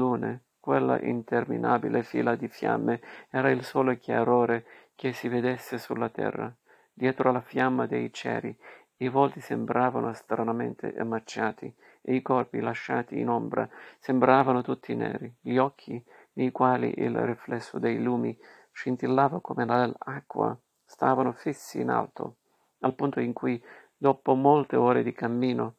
quella 0.61 1.00
interminabile 1.00 2.05
fila 2.05 2.37
di 2.37 2.47
fiamme 2.47 3.00
era 3.31 3.50
il 3.50 3.64
solo 3.64 3.97
chiarore 3.97 4.64
che 5.00 5.14
si 5.14 5.28
vedesse 5.28 5.78
sulla 5.78 6.11
terra. 6.11 6.54
Dietro 6.92 7.33
la 7.33 7.40
fiamma 7.40 7.87
dei 7.87 8.12
ceri 8.12 8.54
i 8.99 9.09
volti 9.09 9.40
sembravano 9.40 10.12
stranamente 10.12 10.95
emmacciati 10.95 11.75
e 12.02 12.14
i 12.14 12.21
corpi 12.21 12.61
lasciati 12.61 13.19
in 13.19 13.30
ombra 13.30 13.66
sembravano 13.99 14.61
tutti 14.61 14.95
neri. 14.95 15.35
Gli 15.40 15.57
occhi 15.57 16.04
nei 16.35 16.50
quali 16.50 16.92
il 16.99 17.16
riflesso 17.16 17.78
dei 17.78 17.99
lumi 18.02 18.38
scintillava 18.73 19.40
come 19.40 19.64
l'acqua, 19.64 20.54
stavano 20.85 21.33
fissi 21.33 21.80
in 21.80 21.88
alto, 21.88 22.37
al 22.80 22.95
punto 22.95 23.21
in 23.21 23.33
cui, 23.33 23.59
dopo 23.97 24.35
molte 24.35 24.76
ore 24.76 25.02
di 25.02 25.14
cammino, 25.14 25.76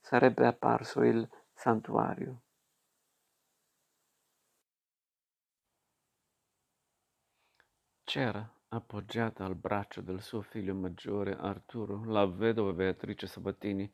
sarebbe 0.00 0.46
apparso 0.46 1.02
il 1.02 1.28
santuario. 1.52 2.40
C'era, 8.04 8.51
appoggiata 8.74 9.44
al 9.44 9.54
braccio 9.54 10.00
del 10.00 10.22
suo 10.22 10.40
figlio 10.40 10.74
maggiore 10.74 11.36
Arturo, 11.38 12.04
la 12.06 12.24
vedova 12.24 12.72
Beatrice 12.72 13.26
Sabatini, 13.26 13.90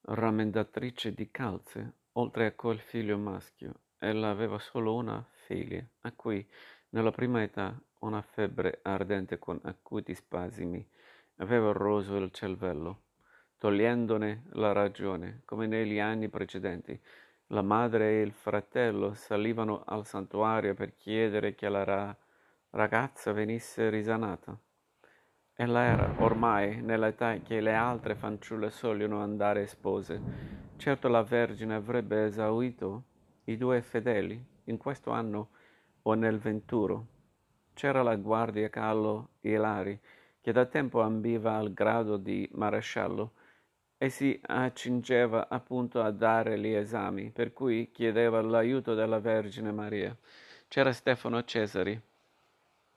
rammendatrice 0.00 1.12
di 1.12 1.30
calze, 1.30 1.92
oltre 2.12 2.46
a 2.46 2.52
quel 2.52 2.80
figlio 2.80 3.18
maschio, 3.18 3.80
Ella 3.98 4.30
aveva 4.30 4.58
solo 4.58 4.94
una 4.94 5.22
figlia, 5.44 5.84
a 6.02 6.12
cui, 6.12 6.46
nella 6.90 7.10
prima 7.10 7.42
età, 7.42 7.78
una 7.98 8.22
febbre 8.22 8.78
ardente 8.82 9.38
con 9.38 9.60
acuti 9.64 10.14
spasimi 10.14 10.86
aveva 11.36 11.72
roso 11.72 12.16
il 12.16 12.30
cervello, 12.30 13.02
togliendone 13.58 14.44
la 14.52 14.72
ragione, 14.72 15.42
come 15.44 15.66
negli 15.66 15.98
anni 15.98 16.30
precedenti. 16.30 16.98
La 17.48 17.62
madre 17.62 18.12
e 18.12 18.22
il 18.22 18.32
fratello 18.32 19.12
salivano 19.12 19.82
al 19.84 20.06
santuario 20.06 20.72
per 20.72 20.94
chiedere 20.96 21.54
che 21.54 21.68
la 21.68 21.84
ragazza 22.70 23.32
venisse 23.32 23.88
risanata. 23.88 24.56
Ella 25.54 25.82
era 25.82 26.14
ormai 26.18 26.80
nell'età 26.82 27.38
che 27.38 27.60
le 27.60 27.74
altre 27.74 28.14
fanciulle 28.14 28.70
sogliono 28.70 29.20
andare 29.20 29.66
spose. 29.66 30.20
Certo 30.76 31.08
la 31.08 31.22
Vergine 31.22 31.74
avrebbe 31.74 32.26
esaurito 32.26 33.04
i 33.44 33.56
due 33.56 33.82
fedeli 33.82 34.44
in 34.64 34.76
questo 34.76 35.10
anno 35.10 35.48
o 36.02 36.14
nel 36.14 36.38
venturo. 36.38 37.06
C'era 37.74 38.02
la 38.02 38.16
guardia 38.16 38.68
Carlo 38.68 39.30
Ilari, 39.40 39.98
che 40.40 40.52
da 40.52 40.66
tempo 40.66 41.00
ambiva 41.00 41.56
al 41.56 41.72
grado 41.72 42.16
di 42.16 42.48
maresciallo 42.52 43.32
e 43.96 44.10
si 44.10 44.38
accingeva 44.40 45.48
appunto 45.48 46.00
a 46.00 46.10
dare 46.12 46.58
gli 46.58 46.68
esami, 46.68 47.30
per 47.30 47.52
cui 47.52 47.90
chiedeva 47.90 48.40
l'aiuto 48.40 48.94
della 48.94 49.18
Vergine 49.18 49.72
Maria. 49.72 50.16
C'era 50.68 50.92
Stefano 50.92 51.42
Cesari, 51.42 52.00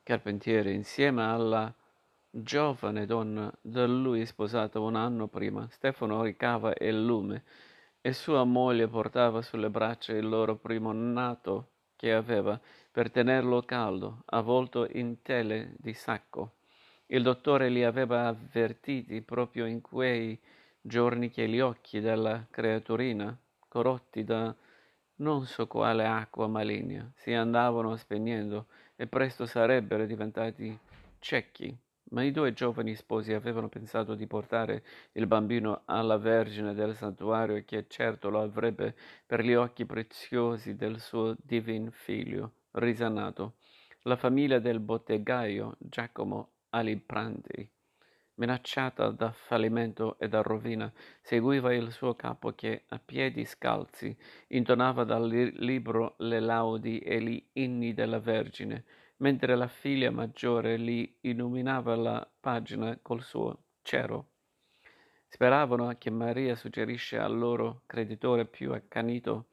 carpentiere, 0.04 0.72
insieme 0.72 1.24
alla 1.24 1.74
giovane 2.30 3.06
donna 3.06 3.52
da 3.62 3.86
lui 3.86 4.26
sposata 4.26 4.80
un 4.80 4.96
anno 4.96 5.28
prima. 5.28 5.68
Stefano 5.70 6.24
ricava 6.24 6.74
il 6.80 7.04
lume 7.04 7.44
e 8.02 8.14
sua 8.14 8.44
moglie 8.44 8.88
portava 8.88 9.42
sulle 9.42 9.70
braccia 9.70 10.14
il 10.14 10.28
loro 10.28 10.56
primo 10.56 10.92
nato 10.92 11.70
che 11.96 12.14
aveva 12.14 12.60
per 12.92 13.12
tenerlo 13.12 13.62
caldo, 13.62 14.24
avvolto 14.26 14.88
in 14.94 15.22
tele 15.22 15.76
di 15.78 15.94
sacco. 15.94 16.54
Il 17.08 17.22
dottore 17.22 17.70
li 17.70 17.84
aveva 17.84 18.28
avvertiti 18.28 19.22
proprio 19.22 19.66
in 19.66 19.82
quei 19.82 20.40
giorni 20.82 21.30
che 21.30 21.48
gli 21.48 21.60
occhi 21.60 22.00
della 22.00 22.48
creaturina, 22.50 23.38
corrotti 23.68 24.24
da 24.24 24.56
non 25.18 25.46
so 25.46 25.68
quale 25.68 26.06
acqua 26.06 26.48
maligna, 26.48 27.12
si 27.16 27.34
andavano 27.34 27.96
spegnendo 27.96 28.66
e 29.02 29.08
presto 29.08 29.48
sarebbero 29.48 30.06
diventati 30.06 30.78
ciechi 31.18 31.76
ma 32.12 32.22
i 32.22 32.30
due 32.30 32.54
giovani 32.54 32.94
sposi 32.94 33.34
avevano 33.34 33.68
pensato 33.68 34.14
di 34.14 34.28
portare 34.28 34.84
il 35.14 35.26
bambino 35.26 35.82
alla 35.86 36.18
Vergine 36.18 36.76
del 36.76 36.96
santuario 36.96 37.64
che 37.66 37.86
certo 37.88 38.30
lo 38.30 38.42
avrebbe 38.42 38.96
per 39.26 39.44
gli 39.44 39.56
occhi 39.56 39.88
preziosi 39.88 40.76
del 40.76 41.00
suo 41.00 41.36
divin 41.42 41.90
figlio 41.92 42.52
risanato. 42.74 43.56
La 44.04 44.18
famiglia 44.18 44.60
del 44.60 44.80
bottegaio 44.80 45.78
Giacomo 45.80 46.50
Aliprandi, 46.70 47.68
minacciata 48.42 49.12
da 49.12 49.32
fallimento 49.32 50.18
e 50.18 50.28
da 50.28 50.42
rovina, 50.42 50.92
seguiva 51.22 51.72
il 51.76 51.92
suo 51.92 52.16
capo 52.16 52.54
che, 52.54 52.86
a 52.88 52.98
piedi 52.98 53.46
scalzi, 53.46 54.18
intonava 54.48 55.04
dal 55.04 55.28
libro 55.28 56.16
le 56.18 56.40
laudi 56.40 56.98
e 56.98 57.22
gli 57.22 57.50
inni 57.54 57.94
della 57.94 58.20
Vergine, 58.20 58.84
mentre 59.18 59.56
la 59.56 59.68
figlia 59.68 60.10
maggiore 60.10 60.80
gli 60.80 61.18
illuminava 61.22 61.96
la 61.96 62.28
pagina 62.40 62.98
col 63.00 63.22
suo 63.22 63.66
cero. 63.84 64.30
Speravano 65.28 65.96
che 66.00 66.10
Maria 66.10 66.56
suggerisce 66.56 67.20
al 67.20 67.38
loro 67.38 67.84
creditore 67.86 68.48
più 68.48 68.74
accanito 68.74 69.50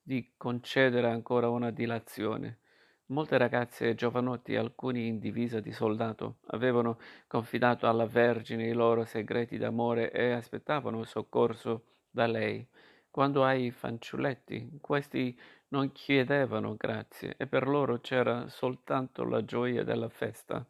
di 0.00 0.34
concedere 0.36 1.10
ancora 1.10 1.48
una 1.50 1.72
dilazione. 1.72 2.60
Molte 3.10 3.38
ragazze 3.38 3.88
e 3.88 3.94
giovanotti, 3.94 4.54
alcuni 4.54 5.06
in 5.06 5.18
divisa 5.18 5.60
di 5.60 5.72
soldato, 5.72 6.36
avevano 6.48 6.98
confidato 7.26 7.88
alla 7.88 8.06
Vergine 8.06 8.66
i 8.66 8.72
loro 8.72 9.04
segreti 9.04 9.56
d'amore 9.56 10.10
e 10.10 10.32
aspettavano 10.32 11.04
soccorso 11.04 11.84
da 12.10 12.26
lei. 12.26 12.66
Quando 13.10 13.44
ai 13.44 13.70
fanciulletti, 13.70 14.78
questi 14.80 15.38
non 15.68 15.90
chiedevano 15.92 16.76
grazie 16.76 17.34
e 17.38 17.46
per 17.46 17.66
loro 17.66 18.00
c'era 18.00 18.46
soltanto 18.48 19.24
la 19.24 19.42
gioia 19.42 19.84
della 19.84 20.10
festa, 20.10 20.66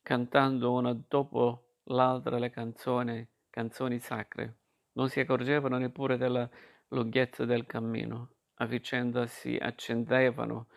cantando 0.00 0.72
una 0.72 0.96
dopo 1.08 1.78
l'altra 1.84 2.38
le 2.38 2.50
canzoni 2.50 3.26
canzoni 3.50 3.98
sacre. 3.98 4.58
Non 4.92 5.08
si 5.08 5.18
accorgevano 5.18 5.76
neppure 5.76 6.16
della 6.16 6.48
lunghezza 6.88 7.44
del 7.44 7.66
cammino. 7.66 8.30
A 8.54 8.66
vicenda 8.66 9.26
si 9.26 9.56
accendevano 9.56 10.68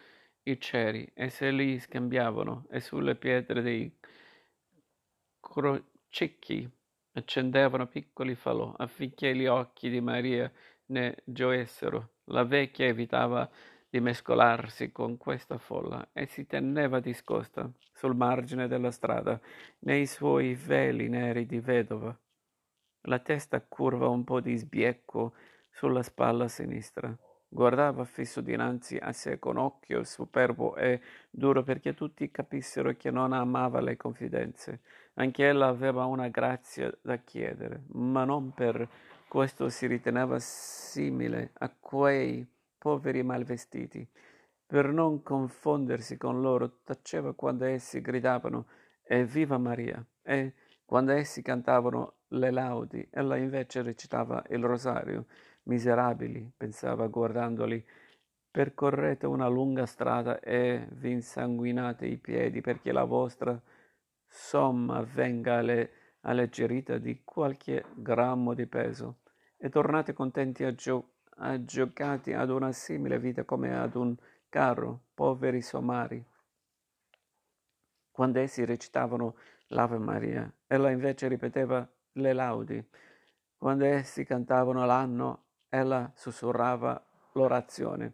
i 0.43 0.59
ceri 0.59 1.09
e 1.13 1.29
se 1.29 1.51
li 1.51 1.79
scambiavano 1.79 2.65
e 2.69 2.79
sulle 2.79 3.15
pietre 3.15 3.61
dei 3.61 3.97
crocicchi 5.39 6.69
accendevano 7.13 7.87
piccoli 7.87 8.35
falò 8.35 8.73
affinché 8.77 9.35
gli 9.35 9.45
occhi 9.45 9.89
di 9.89 10.01
Maria 10.01 10.51
ne 10.87 11.17
gioessero. 11.25 12.15
La 12.25 12.43
vecchia 12.43 12.85
evitava 12.85 13.49
di 13.89 13.99
mescolarsi 13.99 14.91
con 14.91 15.17
questa 15.17 15.57
folla 15.57 16.09
e 16.13 16.25
si 16.25 16.47
teneva 16.47 16.99
discosta 16.99 17.71
sul 17.93 18.15
margine 18.15 18.67
della 18.67 18.91
strada 18.91 19.39
nei 19.79 20.07
suoi 20.07 20.55
veli 20.55 21.09
neri 21.09 21.45
di 21.45 21.59
vedova, 21.59 22.17
la 23.07 23.19
testa 23.19 23.61
curva 23.61 24.07
un 24.07 24.23
po' 24.23 24.39
di 24.39 24.55
sbiecco 24.55 25.33
sulla 25.69 26.01
spalla 26.01 26.47
sinistra. 26.47 27.15
Guardava 27.53 28.03
fisso 28.03 28.41
dinanzi 28.41 28.97
a 28.97 29.11
sé 29.11 29.37
con 29.37 29.57
occhio 29.57 30.03
superbo 30.03 30.75
e 30.75 30.99
duro 31.29 31.61
perché 31.61 31.93
tutti 31.93 32.31
capissero 32.31 32.95
che 32.97 33.11
non 33.11 33.31
amava 33.31 33.79
le 33.79 33.95
confidenze. 33.95 34.79
Anche 35.13 35.45
ella 35.45 35.67
aveva 35.67 36.05
una 36.05 36.29
grazia 36.29 36.91
da 36.99 37.17
chiedere, 37.17 37.83
ma 37.89 38.23
non 38.23 38.55
per 38.55 38.89
questo 39.27 39.69
si 39.69 39.85
riteneva 39.85 40.39
simile 40.39 41.51
a 41.59 41.69
quei 41.79 42.43
poveri 42.75 43.21
malvestiti. 43.21 44.03
Per 44.65 44.87
non 44.87 45.21
confondersi 45.21 46.17
con 46.17 46.41
loro, 46.41 46.79
taceva 46.83 47.35
quando 47.35 47.65
essi 47.65 48.01
gridavano 48.01 48.65
Evviva 49.03 49.59
Maria! 49.59 50.03
E 50.23 50.53
quando 50.83 51.11
essi 51.11 51.43
cantavano 51.43 52.15
le 52.29 52.49
laudi, 52.49 53.07
ella 53.11 53.37
invece 53.37 53.83
recitava 53.83 54.43
il 54.49 54.63
rosario. 54.63 55.27
Miserabili, 55.63 56.51
pensava 56.55 57.07
guardandoli, 57.07 57.83
percorrete 58.51 59.25
una 59.25 59.47
lunga 59.47 59.85
strada 59.85 60.39
e 60.39 60.87
vi 60.91 61.11
insanguinate 61.11 62.05
i 62.05 62.17
piedi 62.17 62.61
perché 62.61 62.91
la 62.91 63.03
vostra 63.05 63.59
somma 64.27 65.01
venga 65.01 65.57
alle, 65.57 65.91
alleggerita 66.21 66.97
di 66.97 67.21
qualche 67.23 67.85
grammo 67.95 68.53
di 68.53 68.67
peso 68.67 69.19
e 69.57 69.69
tornate 69.69 70.13
contenti 70.13 70.63
a 70.63 70.73
giocare 70.73 71.11
aggiocati 71.35 72.33
ad 72.33 72.49
una 72.49 72.71
simile 72.71 73.19
vita 73.19 73.43
come 73.43 73.75
ad 73.75 73.95
un 73.95 74.15
carro, 74.49 75.05
poveri 75.13 75.61
somari. 75.61 76.23
Quando 78.11 78.39
essi 78.39 78.63
recitavano 78.65 79.35
l'Ave 79.67 79.97
Maria, 79.97 80.51
ella 80.67 80.91
invece 80.91 81.27
ripeteva 81.27 81.87
le 82.13 82.33
laudi. 82.33 82.89
Quando 83.57 83.85
essi 83.85 84.23
cantavano 84.23 84.85
l'anno, 84.85 85.42
ella 85.73 86.11
sussurrava 86.13 87.03
l'orazione. 87.31 88.13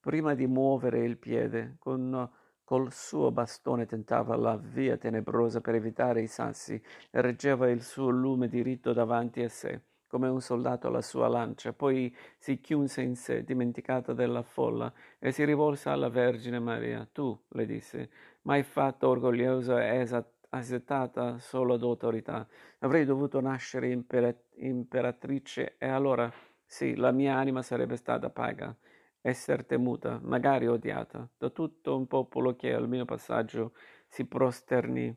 Prima 0.00 0.34
di 0.34 0.46
muovere 0.46 1.04
il 1.04 1.18
piede, 1.18 1.76
con, 1.78 2.30
col 2.64 2.90
suo 2.92 3.30
bastone 3.30 3.84
tentava 3.84 4.36
la 4.36 4.56
via 4.56 4.96
tenebrosa 4.96 5.60
per 5.60 5.74
evitare 5.74 6.22
i 6.22 6.26
sassi 6.26 6.82
e 7.10 7.20
reggeva 7.20 7.68
il 7.68 7.82
suo 7.82 8.08
lume 8.08 8.48
diritto 8.48 8.94
davanti 8.94 9.42
a 9.42 9.50
sé 9.50 9.82
come 10.14 10.28
un 10.28 10.40
soldato 10.40 10.86
alla 10.86 11.02
sua 11.02 11.26
lancia, 11.26 11.72
poi 11.72 12.14
si 12.38 12.60
chiuse 12.60 13.02
in 13.02 13.16
sé, 13.16 13.42
dimenticata 13.42 14.12
della 14.12 14.42
folla, 14.42 14.92
e 15.18 15.32
si 15.32 15.44
rivolse 15.44 15.88
alla 15.88 16.08
Vergine 16.08 16.60
Maria. 16.60 17.04
Tu, 17.10 17.36
le 17.48 17.66
disse, 17.66 18.10
mai 18.42 18.62
fatto 18.62 19.08
orgogliosa 19.08 19.84
e 19.84 20.06
esaltata 20.50 21.40
solo 21.40 21.76
d'autorità. 21.76 22.46
Avrei 22.78 23.04
dovuto 23.04 23.40
nascere 23.40 23.90
imper- 23.90 24.52
imperatrice 24.58 25.74
e 25.78 25.88
allora, 25.88 26.32
sì, 26.74 26.96
la 26.96 27.12
mia 27.12 27.36
anima 27.36 27.62
sarebbe 27.62 27.94
stata 27.94 28.30
paga, 28.30 28.76
essere 29.20 29.64
temuta, 29.64 30.18
magari 30.20 30.66
odiata, 30.66 31.30
da 31.38 31.48
tutto 31.50 31.96
un 31.96 32.08
popolo 32.08 32.56
che 32.56 32.74
al 32.74 32.88
mio 32.88 33.04
passaggio 33.04 33.74
si 34.08 34.26
prosterni 34.26 35.16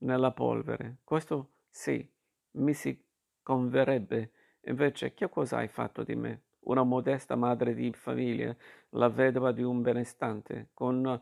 nella 0.00 0.32
polvere. 0.32 0.98
Questo 1.02 1.52
sì, 1.70 2.06
mi 2.56 2.74
si 2.74 3.02
converrebbe. 3.42 4.32
Invece, 4.66 5.14
che 5.14 5.30
cosa 5.30 5.56
hai 5.56 5.68
fatto 5.68 6.02
di 6.02 6.16
me? 6.16 6.42
Una 6.64 6.82
modesta 6.82 7.34
madre 7.34 7.72
di 7.72 7.90
famiglia, 7.94 8.54
la 8.90 9.08
vedova 9.08 9.52
di 9.52 9.62
un 9.62 9.80
benestante, 9.80 10.68
con 10.74 11.18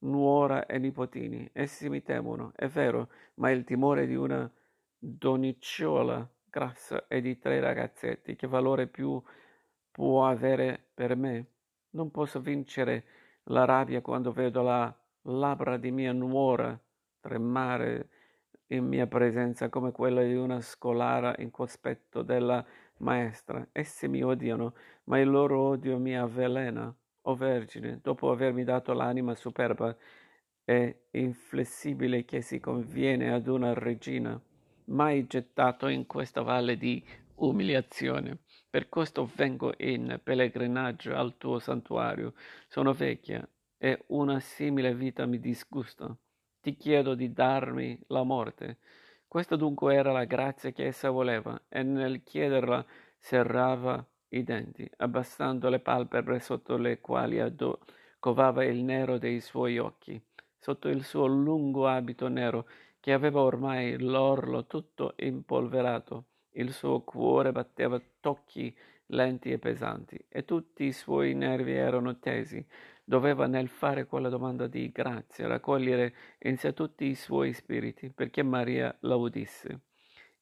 nuora 0.00 0.66
e 0.66 0.78
nipotini. 0.78 1.48
Essi 1.54 1.88
mi 1.88 2.02
temono, 2.02 2.52
è 2.54 2.68
vero, 2.68 3.08
ma 3.36 3.50
il 3.50 3.64
timore 3.64 4.06
di 4.06 4.14
una 4.14 4.46
donnicciola 4.98 6.35
grassa 6.56 7.06
e 7.06 7.20
di 7.20 7.38
tre 7.38 7.60
ragazzetti, 7.60 8.34
che 8.34 8.46
valore 8.46 8.86
più 8.86 9.22
può 9.90 10.26
avere 10.26 10.86
per 10.94 11.14
me? 11.14 11.46
Non 11.90 12.10
posso 12.10 12.40
vincere 12.40 13.04
la 13.44 13.66
rabbia 13.66 14.00
quando 14.00 14.32
vedo 14.32 14.62
la 14.62 14.94
labbra 15.22 15.76
di 15.76 15.90
mia 15.90 16.12
nuora 16.12 16.78
tremare 17.20 18.08
in 18.68 18.86
mia 18.86 19.06
presenza 19.06 19.68
come 19.68 19.92
quella 19.92 20.22
di 20.22 20.34
una 20.34 20.62
scolara 20.62 21.34
in 21.38 21.50
cospetto 21.50 22.22
della 22.22 22.64
maestra. 22.98 23.68
Essi 23.72 24.08
mi 24.08 24.22
odiano, 24.22 24.74
ma 25.04 25.18
il 25.18 25.28
loro 25.28 25.60
odio 25.60 25.98
mi 25.98 26.16
avvelena. 26.16 26.92
O 27.28 27.34
Vergine, 27.34 27.98
dopo 28.02 28.30
avermi 28.30 28.64
dato 28.64 28.94
l'anima 28.94 29.34
superba 29.34 29.94
e 30.64 31.08
inflessibile 31.10 32.24
che 32.24 32.40
si 32.40 32.60
conviene 32.60 33.32
ad 33.32 33.46
una 33.46 33.74
regina, 33.74 34.40
mai 34.86 35.26
gettato 35.26 35.88
in 35.88 36.06
questa 36.06 36.42
valle 36.42 36.76
di 36.76 37.02
umiliazione. 37.36 38.38
Per 38.68 38.88
questo 38.88 39.30
vengo 39.34 39.72
in 39.78 40.20
pellegrinaggio 40.22 41.14
al 41.14 41.36
tuo 41.36 41.58
santuario. 41.58 42.34
Sono 42.68 42.92
vecchia 42.92 43.46
e 43.78 44.04
una 44.08 44.40
simile 44.40 44.94
vita 44.94 45.26
mi 45.26 45.38
disgusta 45.38 46.16
ti 46.66 46.74
chiedo 46.74 47.14
di 47.14 47.32
darmi 47.32 47.96
la 48.08 48.24
morte. 48.24 48.78
Questa 49.28 49.54
dunque 49.54 49.94
era 49.94 50.10
la 50.10 50.24
grazia 50.24 50.72
che 50.72 50.86
essa 50.86 51.10
voleva, 51.10 51.56
e 51.68 51.84
nel 51.84 52.24
chiederla 52.24 52.84
serrava 53.16 54.04
i 54.30 54.42
denti, 54.42 54.90
abbassando 54.96 55.68
le 55.68 55.78
palpebre 55.78 56.40
sotto 56.40 56.76
le 56.76 57.00
quali 57.00 57.38
addo- 57.38 57.78
covava 58.18 58.64
il 58.64 58.82
nero 58.82 59.16
dei 59.16 59.40
suoi 59.40 59.78
occhi, 59.78 60.20
sotto 60.58 60.88
il 60.88 61.04
suo 61.04 61.26
lungo 61.26 61.86
abito 61.86 62.26
nero 62.26 62.66
che 63.06 63.12
aveva 63.12 63.40
ormai 63.40 64.00
l'orlo 64.00 64.66
tutto 64.66 65.14
impolverato. 65.18 66.24
Il 66.54 66.72
suo 66.72 67.02
cuore 67.02 67.52
batteva 67.52 68.02
tocchi 68.18 68.76
lenti 69.10 69.52
e 69.52 69.60
pesanti, 69.60 70.18
e 70.28 70.44
tutti 70.44 70.82
i 70.82 70.92
suoi 70.92 71.32
nervi 71.34 71.72
erano 71.72 72.18
tesi, 72.18 72.66
doveva 73.04 73.46
nel 73.46 73.68
fare 73.68 74.06
quella 74.06 74.28
domanda 74.28 74.66
di 74.66 74.90
grazia 74.90 75.46
raccogliere 75.46 76.14
in 76.40 76.56
sé 76.56 76.72
tutti 76.72 77.04
i 77.04 77.14
suoi 77.14 77.52
spiriti 77.52 78.10
perché 78.10 78.42
Maria 78.42 78.92
la 79.02 79.14
udisse. 79.14 79.82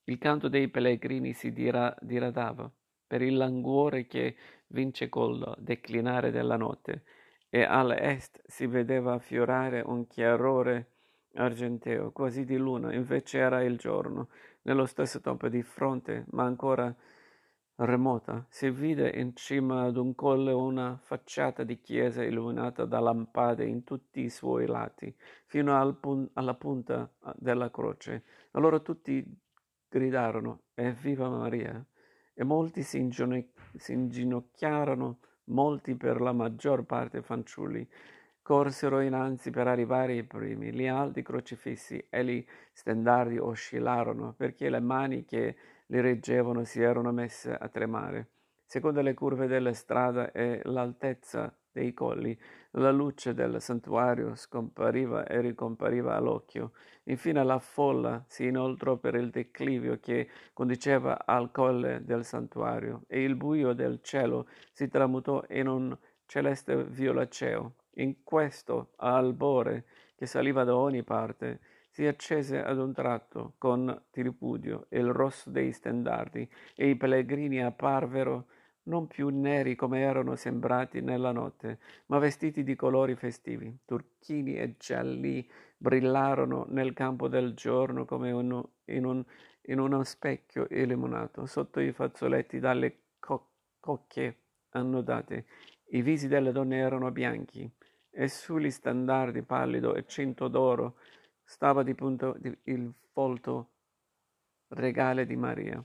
Il 0.05 0.16
canto 0.16 0.48
dei 0.48 0.68
pellegrini 0.68 1.35
si 1.35 1.53
dira, 1.53 1.94
diradava 2.00 2.72
per 3.07 3.20
il 3.20 3.37
languore 3.37 4.07
che 4.07 4.37
vince 4.68 5.11
col 5.11 5.55
declinare 5.59 6.31
della 6.31 6.57
notte 6.57 7.05
e 7.50 7.62
all'est 7.62 8.40
si 8.46 8.66
vedeva 8.66 9.18
fiorare 9.18 9.83
un 9.85 10.07
chiarore 10.07 10.93
argenteo, 11.35 12.11
quasi 12.12 12.44
di 12.44 12.57
luna, 12.57 12.92
invece 12.94 13.38
era 13.38 13.62
il 13.62 13.77
giorno. 13.77 14.29
Nello 14.62 14.87
stesso 14.87 15.20
tempo 15.20 15.49
di 15.49 15.62
fronte, 15.62 16.25
ma 16.31 16.44
ancora 16.44 16.94
remota, 17.77 18.47
si 18.49 18.70
vide 18.70 19.11
in 19.11 19.35
cima 19.35 19.83
ad 19.83 19.97
un 19.97 20.14
colle 20.14 20.53
una 20.53 20.99
facciata 21.03 21.64
di 21.64 21.81
chiesa 21.81 22.23
illuminata 22.23 22.85
da 22.85 23.01
lampade 23.01 23.64
in 23.64 23.83
tutti 23.83 24.20
i 24.20 24.31
suoi 24.31 24.66
lati, 24.66 25.14
fino 25.47 25.79
al 25.79 25.97
pun- 25.97 26.29
alla 26.35 26.55
punta 26.55 27.11
ah, 27.20 27.35
della 27.37 27.70
croce. 27.70 28.25
Allora 28.53 28.79
tutti 28.79 29.25
gridarono, 29.88 30.62
Evviva 30.75 31.29
Maria! 31.29 31.85
E 32.33 32.44
molti 32.44 32.83
si, 32.83 32.99
ingino- 32.99 33.44
si 33.75 33.92
inginocchiarono, 33.92 35.18
molti 35.47 35.94
per 35.94 36.20
la 36.20 36.33
maggior 36.33 36.85
parte 36.85 37.23
fanciulli, 37.23 37.87
corsero 38.44 39.00
innanzi 39.00 39.50
per 39.50 39.66
arrivare 39.68 40.14
i 40.16 40.22
primi, 40.22 40.70
gli 40.70 40.87
alti 40.87 41.22
crocifissi 41.22 42.07
e 42.11 42.24
gli 42.24 42.46
stendardi 42.74 43.38
oscillarono, 43.38 44.35
perché 44.37 44.68
le 44.68 44.80
mani 44.80 45.24
che 45.24 45.57
li 45.87 46.00
reggevano 46.00 46.62
si 46.64 46.83
erano 46.83 47.11
messe 47.11 47.57
a 47.57 47.68
tremare. 47.68 48.28
Secondo 48.66 49.00
le 49.00 49.14
curve 49.14 49.46
della 49.46 49.72
strada 49.72 50.30
e 50.30 50.61
l'altezza 50.64 51.57
dei 51.72 51.94
colli, 51.94 52.38
la 52.72 52.92
luce 52.92 53.33
del 53.33 53.62
santuario 53.62 54.35
scompariva 54.35 55.26
e 55.26 55.40
ricompariva 55.40 56.14
all'occhio. 56.14 56.72
Infine 57.04 57.42
la 57.44 57.59
folla 57.59 58.24
si 58.28 58.44
inoltrò 58.44 58.96
per 58.96 59.14
il 59.14 59.30
declivio 59.30 59.98
che 60.00 60.28
conduceva 60.52 61.24
al 61.24 61.50
colle 61.50 62.04
del 62.04 62.26
santuario 62.26 63.04
e 63.07 63.22
il 63.22 63.37
buio 63.37 63.72
del 63.72 64.00
cielo 64.02 64.48
si 64.70 64.87
tramutò 64.88 65.42
in 65.48 65.66
un 65.66 65.96
celeste 66.26 66.85
violaceo. 66.85 67.76
In 67.96 68.24
questo 68.24 68.92
albore 68.96 69.85
che 70.16 70.26
saliva 70.26 70.64
da 70.64 70.76
ogni 70.76 71.04
parte 71.04 71.61
si 71.90 72.04
accese 72.07 72.61
ad 72.61 72.78
un 72.78 72.92
tratto 72.92 73.54
con 73.57 74.07
tripudio 74.11 74.87
il 74.88 75.12
rosso 75.12 75.50
dei 75.50 75.70
stendardi 75.70 76.48
e 76.74 76.88
i 76.88 76.96
pellegrini 76.96 77.62
apparvero 77.62 78.46
non 78.85 79.07
più 79.07 79.28
neri 79.28 79.76
come 79.76 80.00
erano 80.00 80.35
sembrati 80.35 81.00
nella 81.00 81.30
notte, 81.30 81.78
ma 82.07 82.18
vestiti 82.18 82.64
di 82.64 82.74
colori 82.74 83.14
festivi. 83.14 83.78
Turchini 83.85 84.57
e 84.57 84.74
gialli 84.76 85.48
brillarono 85.76 86.66
nel 86.70 86.92
campo 86.94 87.28
del 87.28 87.54
giorno 87.54 88.04
come 88.04 88.33
uno, 88.33 88.72
in, 88.87 89.04
un, 89.04 89.24
in, 89.66 89.78
uno 89.78 90.02
specchio 90.02 90.66
illuminato, 90.70 91.46
sotto 91.46 91.80
i 91.80 91.92
fazzoletti 91.92 92.59
dalle 92.59 92.98
co- 93.20 93.50
cocche 93.78 94.38
annodate. 94.70 95.46
I 95.90 96.02
visi 96.02 96.26
delle 96.26 96.50
donne 96.50 96.78
erano 96.78 97.11
bianchi 97.11 97.70
e 98.14 98.29
sugli 98.29 98.70
standardi 98.70 99.42
pallido 99.42 99.94
e 99.94 100.07
cinto 100.07 100.48
d'oro 100.48 100.96
stava 101.42 101.83
di 101.83 101.94
punto 101.94 102.37
il 102.64 102.92
volto 103.12 103.70
regale 104.68 105.27
di 105.27 105.37
Maria. 105.37 105.85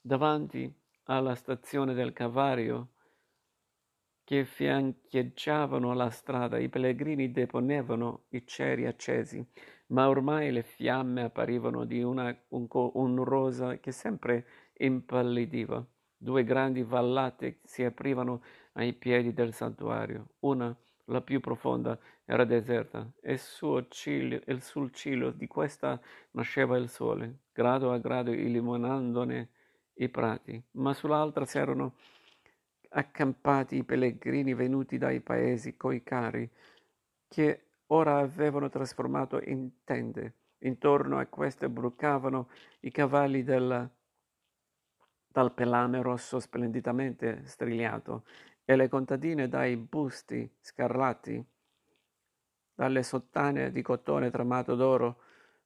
Davanti 0.00 0.72
alla 1.04 1.34
stazione 1.34 1.94
del 1.94 2.12
Calvario 2.12 2.90
che 4.24 4.44
fiancheggiavano 4.44 5.92
la 5.92 6.10
strada, 6.10 6.58
i 6.58 6.68
pellegrini 6.68 7.30
deponevano 7.30 8.24
i 8.30 8.44
ceri 8.44 8.86
accesi, 8.86 9.44
ma 9.88 10.08
ormai 10.08 10.50
le 10.50 10.64
fiamme 10.64 11.22
apparivano 11.22 11.84
di 11.84 12.02
una, 12.02 12.36
un, 12.48 12.66
un 12.68 13.24
rosa 13.24 13.78
che 13.78 13.92
sempre 13.92 14.46
impallidiva. 14.78 15.84
Due 16.16 16.42
grandi 16.42 16.82
vallate 16.82 17.60
si 17.62 17.84
aprivano 17.84 18.42
ai 18.72 18.94
piedi 18.94 19.32
del 19.32 19.52
santuario. 19.52 20.30
Una, 20.40 20.76
la 21.06 21.20
più 21.20 21.40
profonda, 21.40 21.98
era 22.24 22.44
deserta. 22.44 23.10
E 23.20 23.36
sul 23.36 23.86
ciglio, 23.88 24.40
e 24.44 24.60
sul 24.60 24.92
ciglio 24.92 25.30
di 25.30 25.46
questa 25.46 26.00
nasceva 26.32 26.76
il 26.76 26.88
sole, 26.88 27.40
grado 27.52 27.92
a 27.92 27.98
grado 27.98 28.32
illuminandone 28.32 29.50
i 29.94 30.08
prati, 30.08 30.62
ma 30.72 30.92
sull'altra 30.92 31.44
s'erano 31.44 31.94
accampati 32.90 33.76
i 33.76 33.84
pellegrini 33.84 34.54
venuti 34.54 34.98
dai 34.98 35.20
paesi 35.20 35.76
coi 35.76 36.02
carri, 36.02 36.48
che 37.28 37.66
ora 37.86 38.18
avevano 38.18 38.68
trasformato 38.68 39.40
in 39.42 39.84
tende. 39.84 40.34
Intorno 40.60 41.18
a 41.18 41.26
queste 41.26 41.68
brucavano 41.68 42.48
i 42.80 42.90
cavalli 42.90 43.44
della, 43.44 43.88
dal 45.28 45.52
pelame 45.52 46.00
rosso 46.00 46.40
splendidamente 46.40 47.42
strigliato 47.44 48.24
e 48.66 48.76
le 48.76 48.88
contadine 48.88 49.48
dai 49.48 49.76
busti 49.76 50.46
scarlatti, 50.60 51.42
dalle 52.74 53.02
sottane 53.02 53.72
di 53.72 53.80
cotone 53.80 54.30
tramato 54.30 54.74
d'oro 54.74 55.20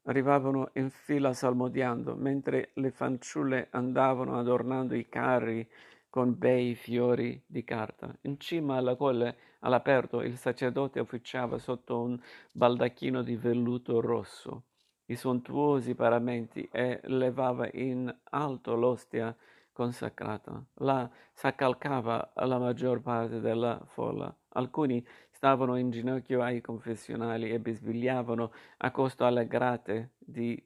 arrivavano 0.04 0.70
in 0.74 0.90
fila 0.90 1.32
salmodiando, 1.32 2.14
mentre 2.14 2.70
le 2.74 2.92
fanciulle 2.92 3.66
andavano 3.70 4.38
adornando 4.38 4.94
i 4.94 5.08
carri 5.08 5.68
con 6.08 6.38
bei 6.38 6.76
fiori 6.76 7.42
di 7.44 7.64
carta. 7.64 8.14
In 8.22 8.38
cima 8.38 8.76
alla 8.76 8.94
colle, 8.94 9.36
all'aperto, 9.60 10.22
il 10.22 10.36
sacerdote 10.36 11.00
officiava 11.00 11.58
sotto 11.58 12.00
un 12.00 12.20
baldacchino 12.52 13.22
di 13.22 13.34
velluto 13.34 14.00
rosso 14.00 14.66
i 15.10 15.16
sontuosi 15.16 15.94
paramenti 15.94 16.68
e 16.72 17.00
levava 17.04 17.68
in 17.72 18.12
alto 18.30 18.74
l'ostia 18.74 19.36
consacrata. 19.80 20.62
Là 20.80 21.10
s'accalcava 21.32 22.32
la 22.34 22.58
maggior 22.58 23.00
parte 23.00 23.40
della 23.40 23.80
folla. 23.86 24.30
Alcuni 24.50 25.02
stavano 25.30 25.76
in 25.76 25.88
ginocchio 25.90 26.42
ai 26.42 26.60
confessionali 26.60 27.50
e 27.50 27.58
bisbigliavano 27.60 28.52
a 28.76 28.90
costo 28.90 29.24
alle 29.24 29.46
grate 29.46 30.10
di 30.18 30.62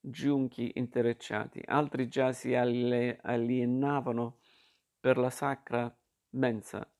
giunchi 0.00 0.72
intrecciati, 0.76 1.60
altri 1.66 2.08
già 2.08 2.32
si 2.32 2.54
alienavano 2.54 4.38
per 4.98 5.18
la 5.18 5.30
sacra 5.30 5.94
mensa, 6.30 6.90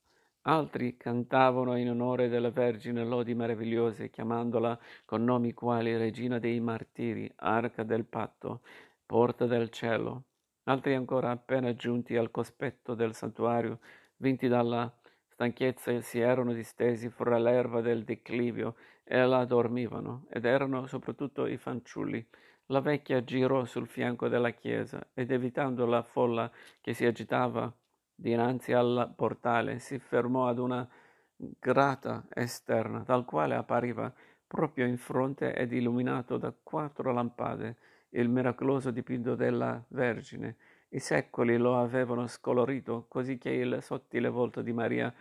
altri 0.43 0.99
cantavano 0.99 1.77
in 1.77 1.89
onore 1.89 2.29
della 2.29 2.51
Vergine 2.51 3.05
lodi 3.05 3.35
meravigliose, 3.35 4.11
chiamandola 4.11 4.79
con 5.07 5.25
nomi 5.25 5.55
quali 5.55 5.97
Regina 5.97 6.39
dei 6.39 6.61
Martiri, 6.61 7.31
Arca 7.37 7.85
del 7.85 8.05
Patto, 8.05 8.61
Porta 9.07 9.47
del 9.47 9.71
Cielo. 9.71 10.25
Altri 10.67 10.95
ancora 10.95 11.31
appena 11.31 11.75
giunti 11.75 12.17
al 12.17 12.31
cospetto 12.31 12.95
del 12.95 13.15
santuario, 13.15 13.81
vinti 14.17 14.49
dalla 14.49 14.91
stanchezza 15.29 16.01
si 16.01 16.21
erano 16.21 16.55
distesi 16.55 17.11
fra 17.11 17.37
l'erba 17.37 17.83
del 17.83 18.03
declivio 18.03 18.77
e 19.05 19.23
la 19.27 19.45
dormivano, 19.45 20.25
ed 20.31 20.47
erano 20.47 20.87
soprattutto 20.87 21.47
i 21.47 21.59
fanciulli. 21.59 22.27
La 22.69 22.81
vecchia 22.81 23.23
girò 23.23 23.67
sul 23.67 23.87
fianco 23.87 24.29
della 24.29 24.53
chiesa 24.53 25.07
ed 25.13 25.31
evitando 25.33 25.85
la 25.85 26.03
folla 26.03 26.51
che 26.81 26.95
si 26.95 27.05
agitava 27.05 27.71
dinanzi 28.15 28.73
al 28.73 29.13
portale, 29.15 29.79
si 29.81 29.99
fermò 29.99 30.49
ad 30.49 30.59
una 30.59 30.89
grata 31.37 32.25
esterna, 32.33 33.01
dal 33.01 33.27
quale 33.27 33.55
appariva 33.55 34.11
proprio 34.47 34.87
in 34.87 34.97
fronte 34.97 35.55
ed 35.55 35.73
illuminato 35.73 36.39
da 36.39 36.55
quattro 36.63 37.13
lampade 37.13 37.77
il 38.15 38.29
miracoloso 38.29 38.91
dipinto 38.91 39.35
della 39.35 39.83
Vergine 39.89 40.57
i 40.95 41.01
secoli 41.01 41.57
lo 41.57 41.77
avevano 41.77 42.29
scolorito, 42.29 43.07
così 43.09 43.37
che 43.37 43.51
il 43.51 43.83
sottile 43.83 44.29
volto 44.29 44.63
di 44.63 44.73
Maria 44.73 45.13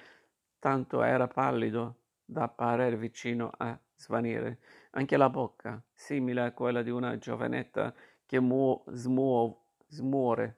tanto 0.60 1.02
era 1.02 1.28
pallido 1.28 1.96
da 2.24 2.48
parere 2.48 2.96
vicino 2.96 3.52
a 3.58 3.78
svanire. 3.96 4.60
Anche 4.92 5.18
la 5.18 5.32
bocca, 5.32 5.82
simile 5.92 6.42
a 6.42 6.52
quella 6.52 6.84
di 6.84 6.92
una 6.92 7.18
giovanetta 7.18 7.92
che 8.28 8.40
mu- 8.40 8.84
smuo- 8.92 9.66
smuore, 9.88 10.58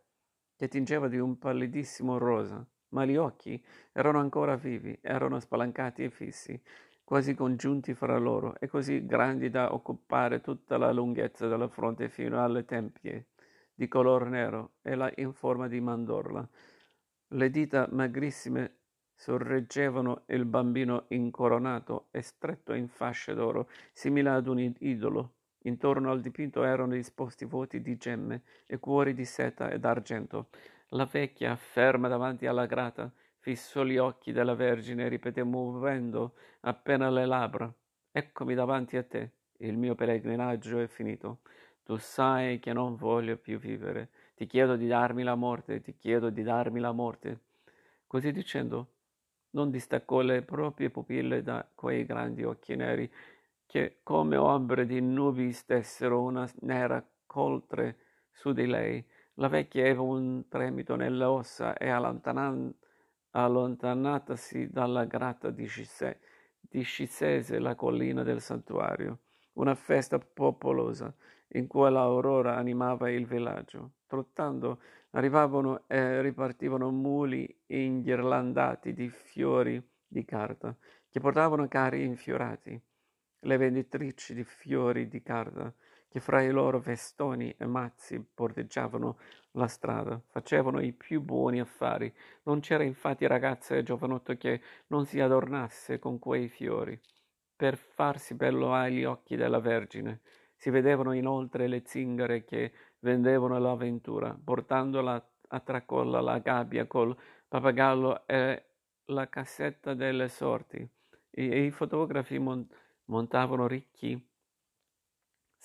che 0.58 0.67
tingeva 0.67 1.08
di 1.08 1.17
un 1.17 1.38
pallidissimo 1.38 2.17
rosa, 2.17 2.65
ma 2.89 3.06
gli 3.06 3.15
occhi 3.15 3.63
erano 3.93 4.19
ancora 4.19 4.58
vivi, 4.58 4.98
erano 5.02 5.39
spalancati 5.39 6.04
e 6.04 6.10
fissi, 6.10 6.62
quasi 7.06 7.36
congiunti 7.36 7.94
fra 7.94 8.18
loro, 8.18 8.56
e 8.60 8.68
così 8.68 9.06
grandi 9.06 9.50
da 9.50 9.74
occupare 9.74 10.41
tutta 10.41 10.78
la 10.78 10.91
lunghezza 10.91 11.48
della 11.48 11.70
fronte 11.70 12.10
fino 12.10 12.44
alle 12.44 12.65
tempie 12.65 13.28
di 13.74 13.88
color 13.88 14.28
nero 14.28 14.74
e 14.82 14.96
la 14.96 15.12
in 15.18 15.32
forma 15.32 15.68
di 15.68 15.80
mandorla. 15.80 16.46
Le 17.28 17.50
dita 17.50 17.88
magrissime 17.91 18.80
sorreggevano 19.13 20.24
il 20.28 20.46
bambino 20.46 21.06
incoronato 21.10 22.08
e 22.12 22.22
stretto 22.22 22.74
in 22.74 22.88
fasce 22.88 23.34
d'oro, 23.34 23.70
simile 23.94 24.30
ad 24.32 24.48
un 24.48 24.74
idolo. 24.80 25.34
Intorno 25.65 26.12
al 26.12 26.22
dipinto 26.22 26.63
erano 26.63 26.94
disposti 26.94 27.46
voti 27.46 27.82
di 27.82 27.98
gemme 27.98 28.41
e 28.65 28.78
cuori 28.78 29.13
di 29.13 29.26
seta 29.26 29.70
ed 29.70 29.86
argento. 29.86 30.50
La 30.89 31.06
vecchia, 31.06 31.56
ferma 31.56 32.08
davanti 32.08 32.46
alla 32.46 32.65
grata, 32.65 33.12
fissò 33.46 33.84
gli 33.84 33.98
occhi 33.98 34.32
della 34.32 34.56
Vergine 34.56 35.06
e 35.06 35.08
ripeté 35.08 35.44
muovendo 35.44 36.34
appena 36.62 37.12
le 37.12 37.28
labbra: 37.28 37.72
Eccomi 38.12 38.56
davanti 38.56 38.98
a 38.98 39.04
te, 39.04 39.34
il 39.58 39.78
mio 39.78 39.94
pellegrinaggio 39.94 40.80
è 40.80 40.88
finito. 40.88 41.42
Tu 41.84 41.96
sai 41.98 42.58
che 42.58 42.74
non 42.74 42.96
voglio 42.96 43.38
più 43.38 43.60
vivere. 43.60 44.10
Ti 44.34 44.48
chiedo 44.48 44.76
di 44.76 44.88
darmi 44.88 45.22
la 45.22 45.36
morte, 45.36 45.80
ti 45.80 45.96
chiedo 45.96 46.32
di 46.32 46.42
darmi 46.42 46.80
la 46.80 46.92
morte. 46.92 47.42
Così 48.08 48.32
dicendo, 48.32 48.94
non 49.52 49.70
distaccò 49.70 50.22
le 50.22 50.42
proprie 50.42 50.90
pupille 50.90 51.44
da 51.44 51.70
quei 51.76 52.04
grandi 52.04 52.44
occhi 52.44 52.76
neri 52.76 53.08
che 53.68 54.00
come 54.02 54.38
ombre 54.38 54.88
di 54.88 55.00
nubi 55.00 55.52
stessero 55.52 56.24
una 56.24 56.50
nera 56.62 57.08
coltre 57.28 57.98
su 58.32 58.54
di 58.54 58.66
lei. 58.66 59.06
La 59.36 59.50
vecchia 59.50 59.84
aveva 59.84 60.02
un 60.02 60.48
tremito 60.48 60.96
nelle 60.96 61.26
ossa 61.26 61.78
e 61.78 61.90
allontanan- 61.90 62.74
allontanatasi 63.38 64.69
dalla 64.69 65.04
grata 65.04 65.50
discese, 65.50 66.19
discese 66.62 67.60
la 67.60 67.76
collina 67.76 68.24
del 68.24 68.39
santuario. 68.39 69.19
Una 69.54 69.76
festa 69.76 70.19
popolosa 70.19 71.13
in 71.50 71.67
cui 71.67 71.89
l'aurora 71.91 72.56
animava 72.56 73.10
il 73.10 73.26
villaggio. 73.26 73.91
Trottando 74.08 74.80
arrivavano 75.12 75.84
e 75.88 76.21
ripartivano 76.21 76.89
muli 76.91 77.63
inghirlandati 77.67 78.93
di 78.93 79.10
fiori 79.10 79.82
di 80.08 80.24
carta, 80.24 80.76
che 81.10 81.19
portavano 81.19 81.67
carri 81.67 82.04
infiorati. 82.04 82.82
Le 83.39 83.58
venditrici 83.58 84.34
di 84.34 84.43
fiori 84.43 85.08
di 85.08 85.21
carta, 85.21 85.74
che 86.08 86.20
fra 86.20 86.41
i 86.41 86.52
loro 86.52 86.80
vestoni 86.80 87.54
e 87.58 87.65
mazzi 87.65 88.24
bordeggiavano 88.34 89.18
la 89.52 89.68
strada, 89.68 90.22
facevano 90.28 90.82
i 90.82 90.94
più 90.94 91.22
buoni 91.22 91.60
affari. 91.60 92.13
Non 92.44 92.60
c'era 92.60 92.84
infatti 92.84 93.28
ragazza 93.28 93.76
e 93.76 93.84
giovanotto 93.84 94.36
che 94.38 94.62
non 94.88 95.06
si 95.06 95.20
adornasse 95.20 96.00
con 96.00 96.20
quei 96.20 96.48
fiori, 96.48 97.00
per 97.56 97.78
farsi 97.78 98.36
bello 98.36 98.74
agli 98.74 99.04
occhi 99.04 99.36
della 99.36 99.60
Vergine 99.60 100.22
si 100.56 100.70
vedevano 100.70 101.13
inoltre 101.13 101.68
le 101.68 101.84
zingare 101.86 102.44
che 102.44 102.72
vendevano 103.00 103.60
l'avventura, 103.60 104.38
portandola 104.41 105.24
a 105.50 105.60
tracolla 105.60 106.22
la 106.22 106.39
gabbia 106.39 106.88
col 106.88 107.15
pappagallo 107.48 108.26
e 108.26 108.63
la 109.06 109.30
cassetta 109.30 109.94
delle 109.94 110.28
sorti. 110.30 110.89
E 111.30 111.65
i 111.65 111.72
fotografi 111.72 112.39
mon- 112.39 112.68
montavano 113.06 113.68
ricchi 113.68 114.20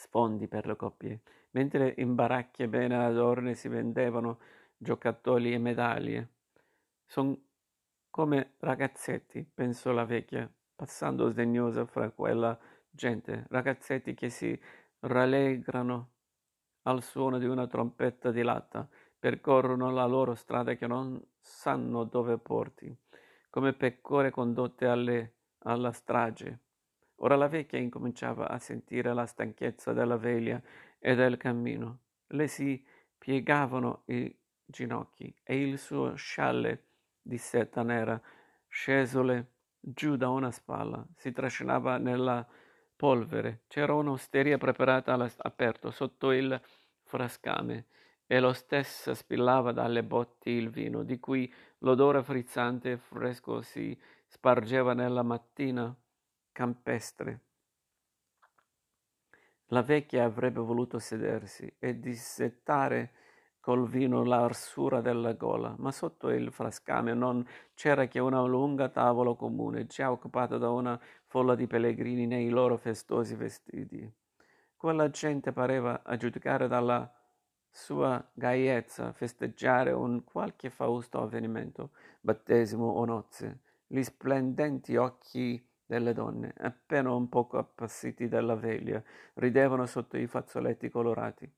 sfondi 0.00 0.48
per 0.48 0.66
le 0.66 0.76
coppie, 0.76 1.20
mentre 1.50 1.94
in 1.98 2.14
baracche 2.14 2.68
bene 2.68 2.96
adorne 3.04 3.54
si 3.54 3.68
vendevano 3.68 4.38
giocattoli 4.78 5.52
e 5.52 5.58
medaglie. 5.58 6.28
Sono 7.04 7.38
come 8.08 8.54
ragazzetti, 8.60 9.44
pensò 9.44 9.92
la 9.92 10.06
vecchia, 10.06 10.50
passando 10.74 11.28
sdegnosa 11.28 11.84
fra 11.84 12.08
quella 12.10 12.58
gente, 12.88 13.44
ragazzetti 13.50 14.14
che 14.14 14.30
si 14.30 14.58
rallegrano 15.00 16.10
al 16.84 17.02
suono 17.02 17.38
di 17.38 17.44
una 17.44 17.66
trompetta 17.66 18.30
di 18.30 18.42
latta, 18.42 18.88
percorrono 19.18 19.90
la 19.90 20.06
loro 20.06 20.34
strada 20.34 20.74
che 20.76 20.86
non 20.86 21.22
sanno 21.38 22.04
dove 22.04 22.38
porti, 22.38 22.96
come 23.50 23.74
pecore 23.74 24.30
condotte 24.30 24.86
alle, 24.86 25.34
alla 25.64 25.92
strage. 25.92 26.60
Ora 27.22 27.37
la 27.37 27.48
vecchia 27.48 27.78
incominciava 27.78 28.48
a 28.48 28.59
sentire 28.59 29.12
la 29.12 29.26
stanchezza 29.26 29.92
della 29.92 30.16
veglia 30.16 30.61
e 30.98 31.14
del 31.14 31.37
cammino. 31.37 31.98
Le 32.28 32.46
si 32.46 32.83
piegavano 33.18 34.02
i 34.06 34.35
ginocchi 34.64 35.35
e 35.42 35.61
il 35.61 35.78
suo 35.78 36.14
scialle 36.14 36.85
di 37.20 37.37
seta 37.37 37.83
nera, 37.83 38.20
scesole 38.68 39.52
giù 39.78 40.16
da 40.16 40.28
una 40.28 40.50
spalla, 40.50 41.04
si 41.14 41.33
trascinava 41.33 41.98
nella 41.98 42.46
polvere. 42.96 43.62
C'era 43.66 43.92
un'osteria 43.94 44.56
preparata 44.56 45.12
all'aperto 45.12 45.90
sotto 45.90 46.33
il 46.33 46.59
frascame 47.02 47.87
e 48.26 48.40
lo 48.40 48.52
stesso 48.52 49.12
spillava 49.12 49.72
dalle 49.72 50.04
botti 50.04 50.50
il 50.50 50.70
vino, 50.70 51.02
di 51.02 51.18
cui 51.18 51.52
l'odore 51.78 52.22
frizzante 52.22 52.92
e 52.92 52.96
fresco 52.96 53.61
si 53.61 53.98
spargeva 54.26 54.94
nella 54.94 55.22
mattina 55.22 55.94
campestre. 56.61 57.40
La 59.68 59.81
vecchia 59.81 60.25
avrebbe 60.25 60.61
voluto 60.61 60.99
sedersi 60.99 61.75
e 61.79 61.99
dissettare 61.99 63.12
col 63.61 63.88
vino 63.88 64.23
l'arsura 64.25 65.01
della 65.01 65.33
gola, 65.33 65.75
ma 65.79 65.90
sotto 65.90 66.29
il 66.29 66.53
frascame 66.53 67.14
non 67.14 67.46
c'era 67.73 68.09
che 68.09 68.18
una 68.18 68.42
lunga 68.42 68.90
tavola 68.90 69.35
comune, 69.35 69.87
già 69.87 70.11
occupata 70.11 70.59
da 70.59 70.68
una 70.68 71.01
folla 71.25 71.55
di 71.55 71.66
pellegrini 71.66 72.27
nei 72.27 72.51
loro 72.51 72.77
festosi 72.77 73.35
vestiti. 73.37 74.12
Quella 74.77 75.09
gente 75.09 75.53
pareva, 75.53 76.03
a 76.03 76.14
giudicare 76.18 76.68
dalla 76.68 77.11
sua 77.70 78.23
gaiezza, 78.35 79.12
festeggiare 79.12 79.92
un 79.92 80.25
qualche 80.25 80.68
fausto 80.68 81.23
avvenimento, 81.23 81.92
battesimo 82.20 82.85
o 82.85 83.03
nozze. 83.07 83.61
Gli 83.87 84.03
splendenti 84.03 84.96
occhi 84.96 85.68
delle 85.90 86.12
donne, 86.12 86.55
appena 86.59 87.12
un 87.12 87.29
poco 87.29 87.59
appassiti 87.59 88.29
dalla 88.29 88.55
veglia, 88.55 89.03
ridevano 89.35 89.87
sotto 89.87 90.16
i 90.16 90.29
fazzoletti 90.29 90.88
colorati. 90.88 91.53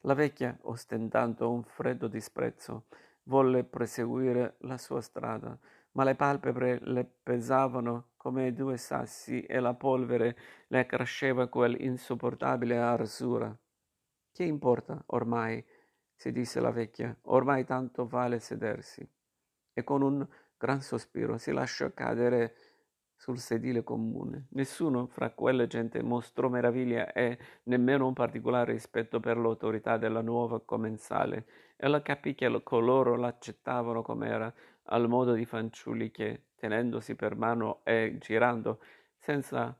La 0.00 0.14
vecchia, 0.14 0.56
ostentando 0.62 1.52
un 1.52 1.62
freddo 1.62 2.08
disprezzo, 2.08 2.86
volle 3.24 3.62
proseguire 3.62 4.54
la 4.60 4.78
sua 4.78 5.02
strada, 5.02 5.58
ma 5.92 6.04
le 6.04 6.14
palpebre 6.14 6.78
le 6.80 7.04
pesavano 7.04 8.12
come 8.16 8.54
due 8.54 8.78
sassi 8.78 9.42
e 9.42 9.60
la 9.60 9.74
polvere 9.74 10.34
le 10.68 10.86
cresceva 10.86 11.48
quell'insopportabile 11.48 12.78
arsura. 12.78 13.54
Che 14.32 14.44
importa 14.44 15.02
ormai? 15.08 15.62
si 16.16 16.32
disse 16.32 16.58
la 16.58 16.70
vecchia, 16.70 17.14
ormai 17.24 17.66
tanto 17.66 18.06
vale 18.06 18.38
sedersi. 18.38 19.06
E 19.74 19.84
con 19.84 20.00
un 20.00 20.26
gran 20.56 20.80
sospiro 20.80 21.36
si 21.36 21.52
lasciò 21.52 21.92
cadere 21.92 22.54
sul 23.16 23.38
sedile 23.38 23.82
comune. 23.82 24.46
Nessuno 24.50 25.06
fra 25.06 25.30
quella 25.30 25.66
gente 25.66 26.02
mostrò 26.02 26.48
meraviglia 26.48 27.12
e 27.12 27.38
nemmeno 27.64 28.06
un 28.06 28.12
particolare 28.12 28.72
rispetto 28.72 29.20
per 29.20 29.38
l'autorità 29.38 29.96
della 29.96 30.20
nuova 30.20 30.60
commensale. 30.60 31.46
Ella 31.76 32.02
capì 32.02 32.34
che 32.34 32.62
coloro 32.62 33.16
l'accettavano 33.16 34.02
com'era, 34.02 34.52
al 34.84 35.08
modo 35.08 35.32
di 35.32 35.44
fanciulli 35.44 36.10
che, 36.10 36.42
tenendosi 36.56 37.14
per 37.14 37.36
mano 37.36 37.80
e 37.84 38.16
girando, 38.18 38.80
senza 39.16 39.76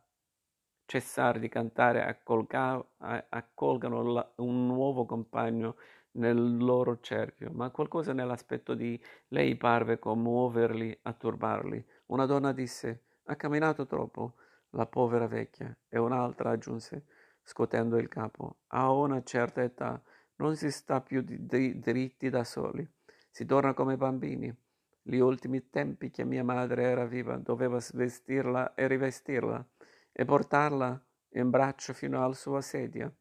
cessare 0.86 1.38
di 1.38 1.48
cantare, 1.48 2.04
accolga, 2.04 2.82
accolgano 2.98 4.02
la, 4.02 4.32
un 4.36 4.66
nuovo 4.66 5.04
compagno 5.06 5.76
nel 6.12 6.56
loro 6.56 7.00
cerchio, 7.00 7.50
ma 7.52 7.70
qualcosa 7.70 8.12
nell'aspetto 8.12 8.74
di 8.74 9.00
lei 9.28 9.56
parve 9.56 9.98
commuoverli, 9.98 10.98
a 11.02 11.12
turbarli. 11.12 11.84
Una 12.06 12.26
donna 12.26 12.52
disse 12.52 13.02
ha 13.24 13.36
camminato 13.36 13.86
troppo, 13.86 14.34
la 14.70 14.86
povera 14.86 15.26
vecchia, 15.26 15.76
e 15.88 15.98
un'altra 15.98 16.50
aggiunse, 16.50 17.06
scotendo 17.42 17.96
il 17.98 18.08
capo. 18.08 18.58
A 18.68 18.90
una 18.90 19.22
certa 19.22 19.62
età 19.62 20.02
non 20.36 20.56
si 20.56 20.70
sta 20.70 21.00
più 21.00 21.22
di, 21.22 21.46
di, 21.46 21.78
dritti 21.78 22.28
da 22.28 22.44
soli, 22.44 22.86
si 23.30 23.44
torna 23.44 23.74
come 23.74 23.96
bambini. 23.96 24.54
Gli 25.02 25.18
ultimi 25.18 25.68
tempi 25.68 26.10
che 26.10 26.24
mia 26.24 26.42
madre 26.42 26.84
era 26.84 27.04
viva 27.04 27.36
doveva 27.36 27.78
vestirla 27.92 28.74
e 28.74 28.86
rivestirla 28.86 29.68
e 30.12 30.24
portarla 30.24 31.04
in 31.34 31.50
braccio 31.50 31.92
fino 31.92 32.24
alla 32.24 32.34
sua 32.34 32.60
sedia. 32.60 33.12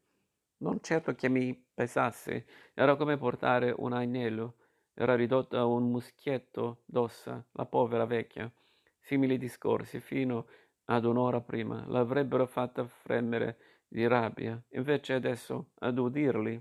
Non 0.58 0.80
certo 0.80 1.14
che 1.14 1.28
mi 1.28 1.54
pesasse, 1.74 2.46
era 2.72 2.96
come 2.96 3.18
portare 3.18 3.74
un 3.76 3.92
agnello, 3.92 4.56
era 4.94 5.14
ridotta 5.14 5.58
a 5.58 5.66
un 5.66 5.90
muschietto 5.90 6.82
d'ossa, 6.86 7.44
la 7.52 7.66
povera 7.66 8.06
vecchia. 8.06 8.50
Simili 9.04 9.36
discorsi, 9.36 10.00
fino 10.00 10.46
ad 10.86 11.04
un'ora 11.04 11.42
prima, 11.42 11.84
l'avrebbero 11.88 12.46
fatta 12.46 12.86
fremere 12.86 13.82
di 13.86 14.06
rabbia. 14.06 14.58
Invece 14.70 15.12
adesso, 15.12 15.72
ad 15.80 15.98
udirli, 15.98 16.58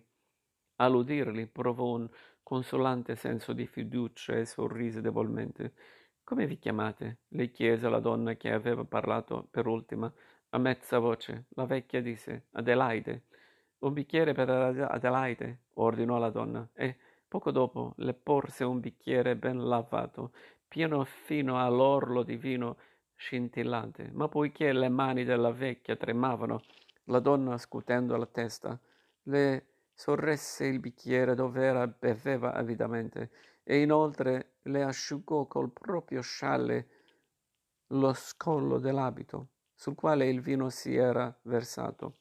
all'udirli, 0.76 1.48
provò 1.48 1.96
un 1.96 2.10
consolante 2.44 3.16
senso 3.16 3.54
di 3.54 3.66
fiducia 3.66 4.34
e 4.34 4.44
sorrise 4.44 5.00
debolmente. 5.00 5.74
Come 6.22 6.46
vi 6.46 6.60
chiamate? 6.60 7.20
le 7.30 7.50
chiese 7.50 7.88
la 7.88 8.02
donna 8.02 8.36
che 8.36 8.52
aveva 8.52 8.84
parlato 8.84 9.48
per 9.50 9.66
ultima, 9.66 10.14
a 10.50 10.58
mezza 10.58 11.00
voce. 11.00 11.46
La 11.52 11.66
vecchia 11.66 12.02
disse 12.02 12.48
Adelaide. 12.52 13.24
Un 13.80 13.94
bicchiere 13.94 14.34
per 14.34 14.50
Adelaide, 14.50 15.62
ordinò 15.76 16.18
la 16.18 16.30
donna, 16.30 16.70
e 16.74 16.98
poco 17.26 17.52
dopo 17.52 17.94
le 18.00 18.14
porse 18.14 18.66
un 18.66 18.82
bicchiere 18.82 19.38
ben 19.38 19.64
lavato 19.66 20.34
pieno 20.74 21.04
fino 21.04 21.64
all'orlo 21.64 22.24
di 22.24 22.36
vino 22.36 22.78
scintillante, 23.14 24.10
ma 24.12 24.28
poiché 24.28 24.74
le 24.74 24.90
mani 24.90 25.24
della 25.24 25.52
vecchia 25.52 25.96
tremavano, 25.96 26.64
la 27.06 27.20
donna 27.20 27.60
scutendo 27.60 28.18
la 28.18 28.26
testa 28.26 28.82
le 29.26 29.68
sorresse 29.94 30.66
il 30.66 30.80
bicchiere 30.80 31.36
dov'era 31.36 31.86
beveva 31.86 32.54
avidamente 32.54 33.30
e 33.62 33.82
inoltre 33.82 34.56
le 34.64 34.82
asciugò 34.82 35.46
col 35.46 35.72
proprio 35.72 36.22
scialle 36.22 36.88
lo 37.90 38.12
scollo 38.14 38.80
dell'abito 38.80 39.50
sul 39.76 39.94
quale 39.94 40.28
il 40.28 40.42
vino 40.42 40.72
si 40.72 40.96
era 40.96 41.32
versato. 41.44 42.16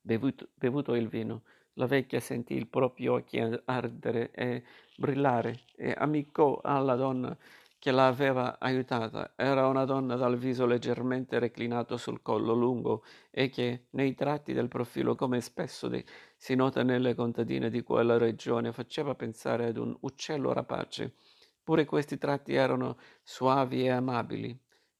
Bevuto, 0.00 0.48
bevuto 0.54 0.94
il 0.94 1.08
vino, 1.08 1.42
la 1.76 1.86
vecchia 1.86 2.20
sentì 2.20 2.56
i 2.56 2.66
propri 2.66 3.06
occhi 3.06 3.38
ardere 3.64 4.30
e 4.32 4.64
brillare 4.96 5.60
e 5.76 5.94
amicò 5.96 6.60
alla 6.62 6.94
donna 6.96 7.36
che 7.78 7.90
l'aveva 7.90 8.58
aiutata. 8.58 9.32
Era 9.36 9.66
una 9.68 9.84
donna 9.84 10.16
dal 10.16 10.36
viso 10.36 10.66
leggermente 10.66 11.38
reclinato 11.38 11.96
sul 11.96 12.20
collo 12.22 12.52
lungo 12.54 13.04
e 13.30 13.48
che, 13.48 13.86
nei 13.90 14.14
tratti 14.14 14.52
del 14.52 14.68
profilo, 14.68 15.14
come 15.14 15.40
spesso 15.40 15.88
de- 15.88 16.04
si 16.36 16.54
nota 16.54 16.82
nelle 16.82 17.14
contadine 17.14 17.70
di 17.70 17.82
quella 17.82 18.16
regione, 18.18 18.72
faceva 18.72 19.14
pensare 19.14 19.66
ad 19.66 19.76
un 19.76 19.96
uccello 20.00 20.52
rapace. 20.52 21.14
Pure 21.62 21.84
questi 21.84 22.18
tratti 22.18 22.54
erano 22.54 22.96
suavi 23.22 23.84
e 23.84 23.90
amabili. 23.90 24.58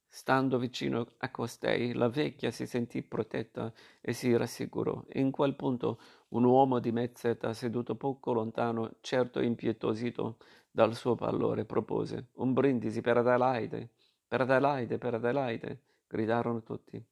Stando 0.08 0.58
vicino 0.58 1.06
a 1.18 1.30
costei, 1.30 1.92
la 1.92 2.08
vecchia 2.08 2.50
si 2.50 2.66
sentì 2.66 3.02
protetta 3.02 3.72
e 4.00 4.12
si 4.12 4.34
rassicurò. 4.36 5.04
In 5.14 5.30
quel 5.30 5.54
punto 5.54 6.00
un 6.28 6.44
uomo 6.44 6.78
di 6.78 6.90
mezza 6.92 7.28
età 7.28 7.52
seduto 7.52 7.96
poco 7.96 8.32
lontano, 8.32 8.96
certo 9.00 9.40
impietosito 9.40 10.38
dal 10.70 10.94
suo 10.94 11.14
pallore, 11.14 11.64
propose 11.64 12.28
un 12.34 12.52
brindisi 12.52 13.00
per 13.00 13.18
Adelaide, 13.18 13.90
per 14.26 14.40
Adelaide, 14.40 14.98
per 14.98 15.14
Adelaide, 15.14 15.80
gridarono 16.06 16.62
tutti. 16.62 17.02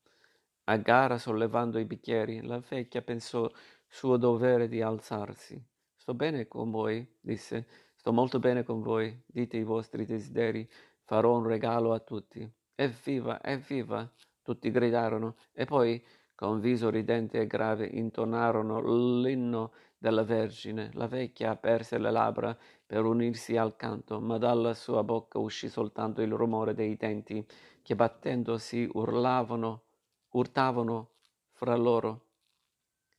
A 0.64 0.76
gara, 0.78 1.18
sollevando 1.18 1.78
i 1.78 1.84
bicchieri, 1.84 2.42
la 2.42 2.58
vecchia 2.58 3.02
pensò 3.02 3.50
suo 3.86 4.16
dovere 4.16 4.66
di 4.66 4.80
alzarsi. 4.80 5.62
Sto 5.94 6.14
bene 6.14 6.48
con 6.48 6.70
voi, 6.70 7.06
disse, 7.20 7.66
sto 7.94 8.12
molto 8.12 8.38
bene 8.38 8.64
con 8.64 8.80
voi, 8.80 9.22
dite 9.26 9.56
i 9.56 9.62
vostri 9.62 10.04
desideri, 10.04 10.68
farò 11.04 11.36
un 11.36 11.46
regalo 11.46 11.92
a 11.92 12.00
tutti. 12.00 12.50
Evviva, 12.76 13.40
evviva! 13.42 14.10
Tutti 14.42 14.70
gridarono 14.70 15.36
e 15.52 15.64
poi, 15.64 16.04
con 16.34 16.58
viso 16.58 16.90
ridente 16.90 17.40
e 17.40 17.46
grave, 17.46 17.86
intonarono 17.86 19.20
l'inno 19.20 19.72
della 19.96 20.24
Vergine. 20.24 20.90
La 20.94 21.06
vecchia 21.06 21.50
aperse 21.50 21.98
le 21.98 22.10
labbra 22.10 22.56
per 22.84 23.04
unirsi 23.04 23.56
al 23.56 23.76
canto, 23.76 24.20
ma 24.20 24.38
dalla 24.38 24.74
sua 24.74 25.04
bocca 25.04 25.38
uscì 25.38 25.68
soltanto 25.68 26.20
il 26.20 26.32
rumore 26.32 26.74
dei 26.74 26.96
denti 26.96 27.46
che 27.80 27.94
battendosi 27.94 28.88
urlavano, 28.92 29.82
urtavano 30.30 31.12
fra 31.52 31.76
loro. 31.76 32.26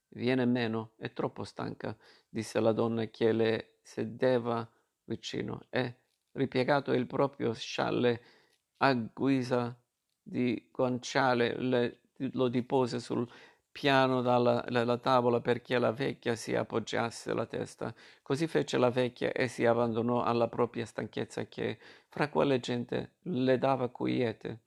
Viene 0.10 0.46
meno, 0.46 0.91
è 0.98 1.13
troppo 1.13 1.46
stanca, 1.46 1.96
disse 2.28 2.60
la 2.60 2.74
donna 2.74 3.06
che 3.06 3.32
le 3.32 3.78
sedeva 3.82 4.70
vicino 5.06 5.62
e, 5.70 5.96
ripiegato 6.34 6.91
il 6.91 7.08
proprio 7.08 7.54
scialle 7.54 8.22
a 8.77 8.93
guisa 8.93 9.77
di 10.21 10.69
guanciale, 10.71 11.55
le, 11.57 11.99
lo 12.31 12.47
dipose 12.47 12.99
sul 12.99 13.27
piano 13.71 14.21
dalla, 14.21 14.63
dalla 14.69 14.97
tavola 14.97 15.41
perché 15.41 15.77
la 15.77 15.91
vecchia 15.91 16.35
si 16.35 16.55
appoggiasse 16.55 17.33
la 17.33 17.45
testa. 17.45 17.93
Così 18.21 18.47
fece 18.47 18.77
la 18.77 18.89
vecchia 18.89 19.31
e 19.33 19.47
si 19.49 19.65
abbandonò 19.65 20.23
alla 20.23 20.47
propria 20.47 20.85
stanchezza 20.85 21.45
che, 21.47 21.77
fra 22.07 22.29
quelle 22.29 22.59
gente, 22.59 23.15
le 23.23 23.57
dava 23.57 23.89
quiete, 23.89 24.61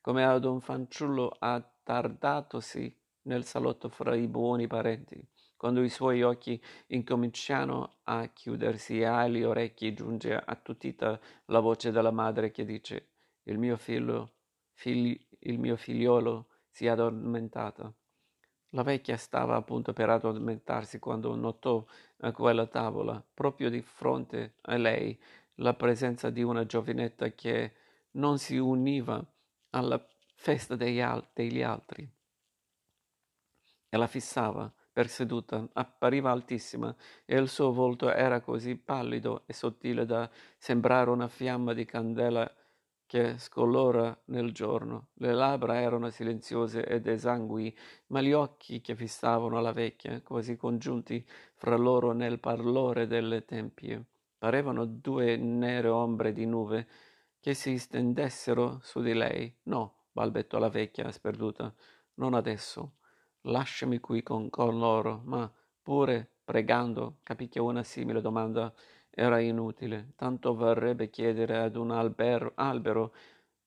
come 0.00 0.24
ad 0.24 0.44
un 0.44 0.60
fanciullo 0.60 1.34
attardatosi 1.38 2.96
nel 3.22 3.44
salotto 3.44 3.88
fra 3.88 4.14
i 4.14 4.28
buoni 4.28 4.66
parenti. 4.66 5.20
Quando 5.56 5.82
i 5.82 5.88
suoi 5.88 6.22
occhi 6.22 6.60
incominciano 6.88 7.98
a 8.04 8.26
chiudersi 8.28 9.00
e 9.00 9.04
agli 9.04 9.42
orecchi 9.42 9.92
giunge 9.92 10.34
attutita 10.34 11.18
la 11.46 11.60
voce 11.60 11.90
della 11.92 12.10
madre 12.10 12.50
che 12.50 12.64
dice 12.64 13.11
il 13.44 13.58
mio 13.58 13.76
figlio, 13.76 14.32
figli, 14.72 15.18
il 15.40 15.58
mio 15.58 15.76
figliolo 15.76 16.46
si 16.68 16.86
è 16.86 16.90
addormentato. 16.90 17.94
La 18.70 18.82
vecchia 18.82 19.16
stava 19.16 19.56
appunto 19.56 19.92
per 19.92 20.08
addormentarsi 20.08 20.98
quando 20.98 21.34
notò 21.34 21.84
a 22.20 22.32
quella 22.32 22.66
tavola, 22.66 23.22
proprio 23.34 23.68
di 23.68 23.82
fronte 23.82 24.54
a 24.62 24.76
lei, 24.76 25.18
la 25.56 25.74
presenza 25.74 26.30
di 26.30 26.42
una 26.42 26.64
giovinetta 26.64 27.30
che 27.32 27.74
non 28.12 28.38
si 28.38 28.56
univa 28.56 29.22
alla 29.70 30.02
festa 30.34 30.74
degli 30.74 31.00
altri 31.00 32.10
e 33.94 33.96
la 33.98 34.06
fissava 34.06 34.72
per 34.92 35.08
seduta, 35.08 35.66
appariva 35.74 36.30
altissima 36.30 36.94
e 37.24 37.38
il 37.38 37.48
suo 37.48 37.72
volto 37.72 38.10
era 38.10 38.40
così 38.40 38.76
pallido 38.76 39.42
e 39.46 39.52
sottile 39.52 40.06
da 40.06 40.28
sembrare 40.56 41.10
una 41.10 41.28
fiamma 41.28 41.72
di 41.74 41.84
candela 41.84 42.50
che 43.12 43.36
scolora 43.36 44.18
nel 44.28 44.52
giorno. 44.52 45.08
Le 45.16 45.34
labbra 45.34 45.78
erano 45.78 46.08
silenziose 46.08 46.82
ed 46.82 47.06
esangui, 47.06 47.76
ma 48.06 48.22
gli 48.22 48.32
occhi 48.32 48.80
che 48.80 48.96
fissavano 48.96 49.60
la 49.60 49.72
vecchia, 49.72 50.22
quasi 50.22 50.56
congiunti 50.56 51.22
fra 51.56 51.76
loro 51.76 52.12
nel 52.12 52.40
parlore 52.40 53.06
delle 53.06 53.44
tempie, 53.44 54.02
parevano 54.38 54.86
due 54.86 55.36
nere 55.36 55.88
ombre 55.88 56.32
di 56.32 56.46
nube 56.46 56.88
che 57.38 57.52
si 57.52 57.76
stendessero 57.76 58.78
su 58.80 59.02
di 59.02 59.12
lei. 59.12 59.54
No, 59.64 60.04
balbettò 60.10 60.58
la 60.58 60.70
vecchia 60.70 61.12
sperduta, 61.12 61.70
non 62.14 62.32
adesso. 62.32 62.94
Lasciami 63.42 64.00
qui 64.00 64.22
con, 64.22 64.48
con 64.48 64.78
loro, 64.78 65.20
ma 65.26 65.52
pure 65.82 66.30
pregando 66.42 67.18
capì 67.22 67.48
che 67.48 67.60
una 67.60 67.82
simile 67.82 68.22
domanda 68.22 68.72
era 69.14 69.40
inutile, 69.40 70.12
tanto 70.16 70.54
varrebbe 70.54 71.10
chiedere 71.10 71.58
ad 71.58 71.76
un 71.76 71.90
albero, 71.90 72.52
albero 72.54 73.14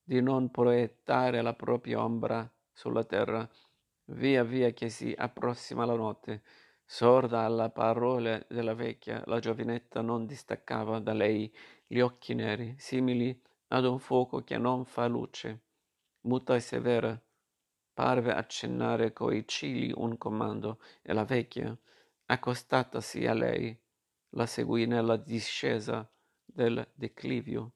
di 0.03 0.19
non 0.19 0.49
proiettare 0.49 1.41
la 1.43 1.53
propria 1.53 2.03
ombra 2.03 2.51
sulla 2.71 3.03
terra. 3.03 3.47
Via 4.05 4.43
via 4.43 4.71
che 4.71 4.89
si 4.89 5.13
approssima 5.15 5.85
la 5.85 5.95
notte, 5.95 6.41
sorda 6.83 7.41
alla 7.41 7.69
parola 7.69 8.43
della 8.49 8.73
vecchia, 8.73 9.21
la 9.25 9.39
giovinetta 9.39 10.01
non 10.01 10.25
distaccava 10.25 10.99
da 10.99 11.13
lei 11.13 11.53
gli 11.85 11.99
occhi 11.99 12.33
neri, 12.33 12.75
simili 12.77 13.39
ad 13.67 13.85
un 13.85 13.99
fuoco 13.99 14.43
che 14.43 14.57
non 14.57 14.83
fa 14.85 15.05
luce. 15.05 15.61
Muta 16.21 16.55
e 16.55 16.59
severa, 16.59 17.19
parve 17.93 18.33
accennare 18.33 19.13
coi 19.13 19.47
cigli 19.47 19.91
un 19.95 20.17
comando, 20.17 20.79
e 21.03 21.13
la 21.13 21.23
vecchia, 21.23 21.75
accostatasi 22.25 23.27
a 23.27 23.33
lei, 23.33 23.79
la 24.35 24.45
seguì 24.45 24.85
nella 24.85 25.17
discesa 25.17 26.09
del 26.43 26.87
declivio 26.93 27.74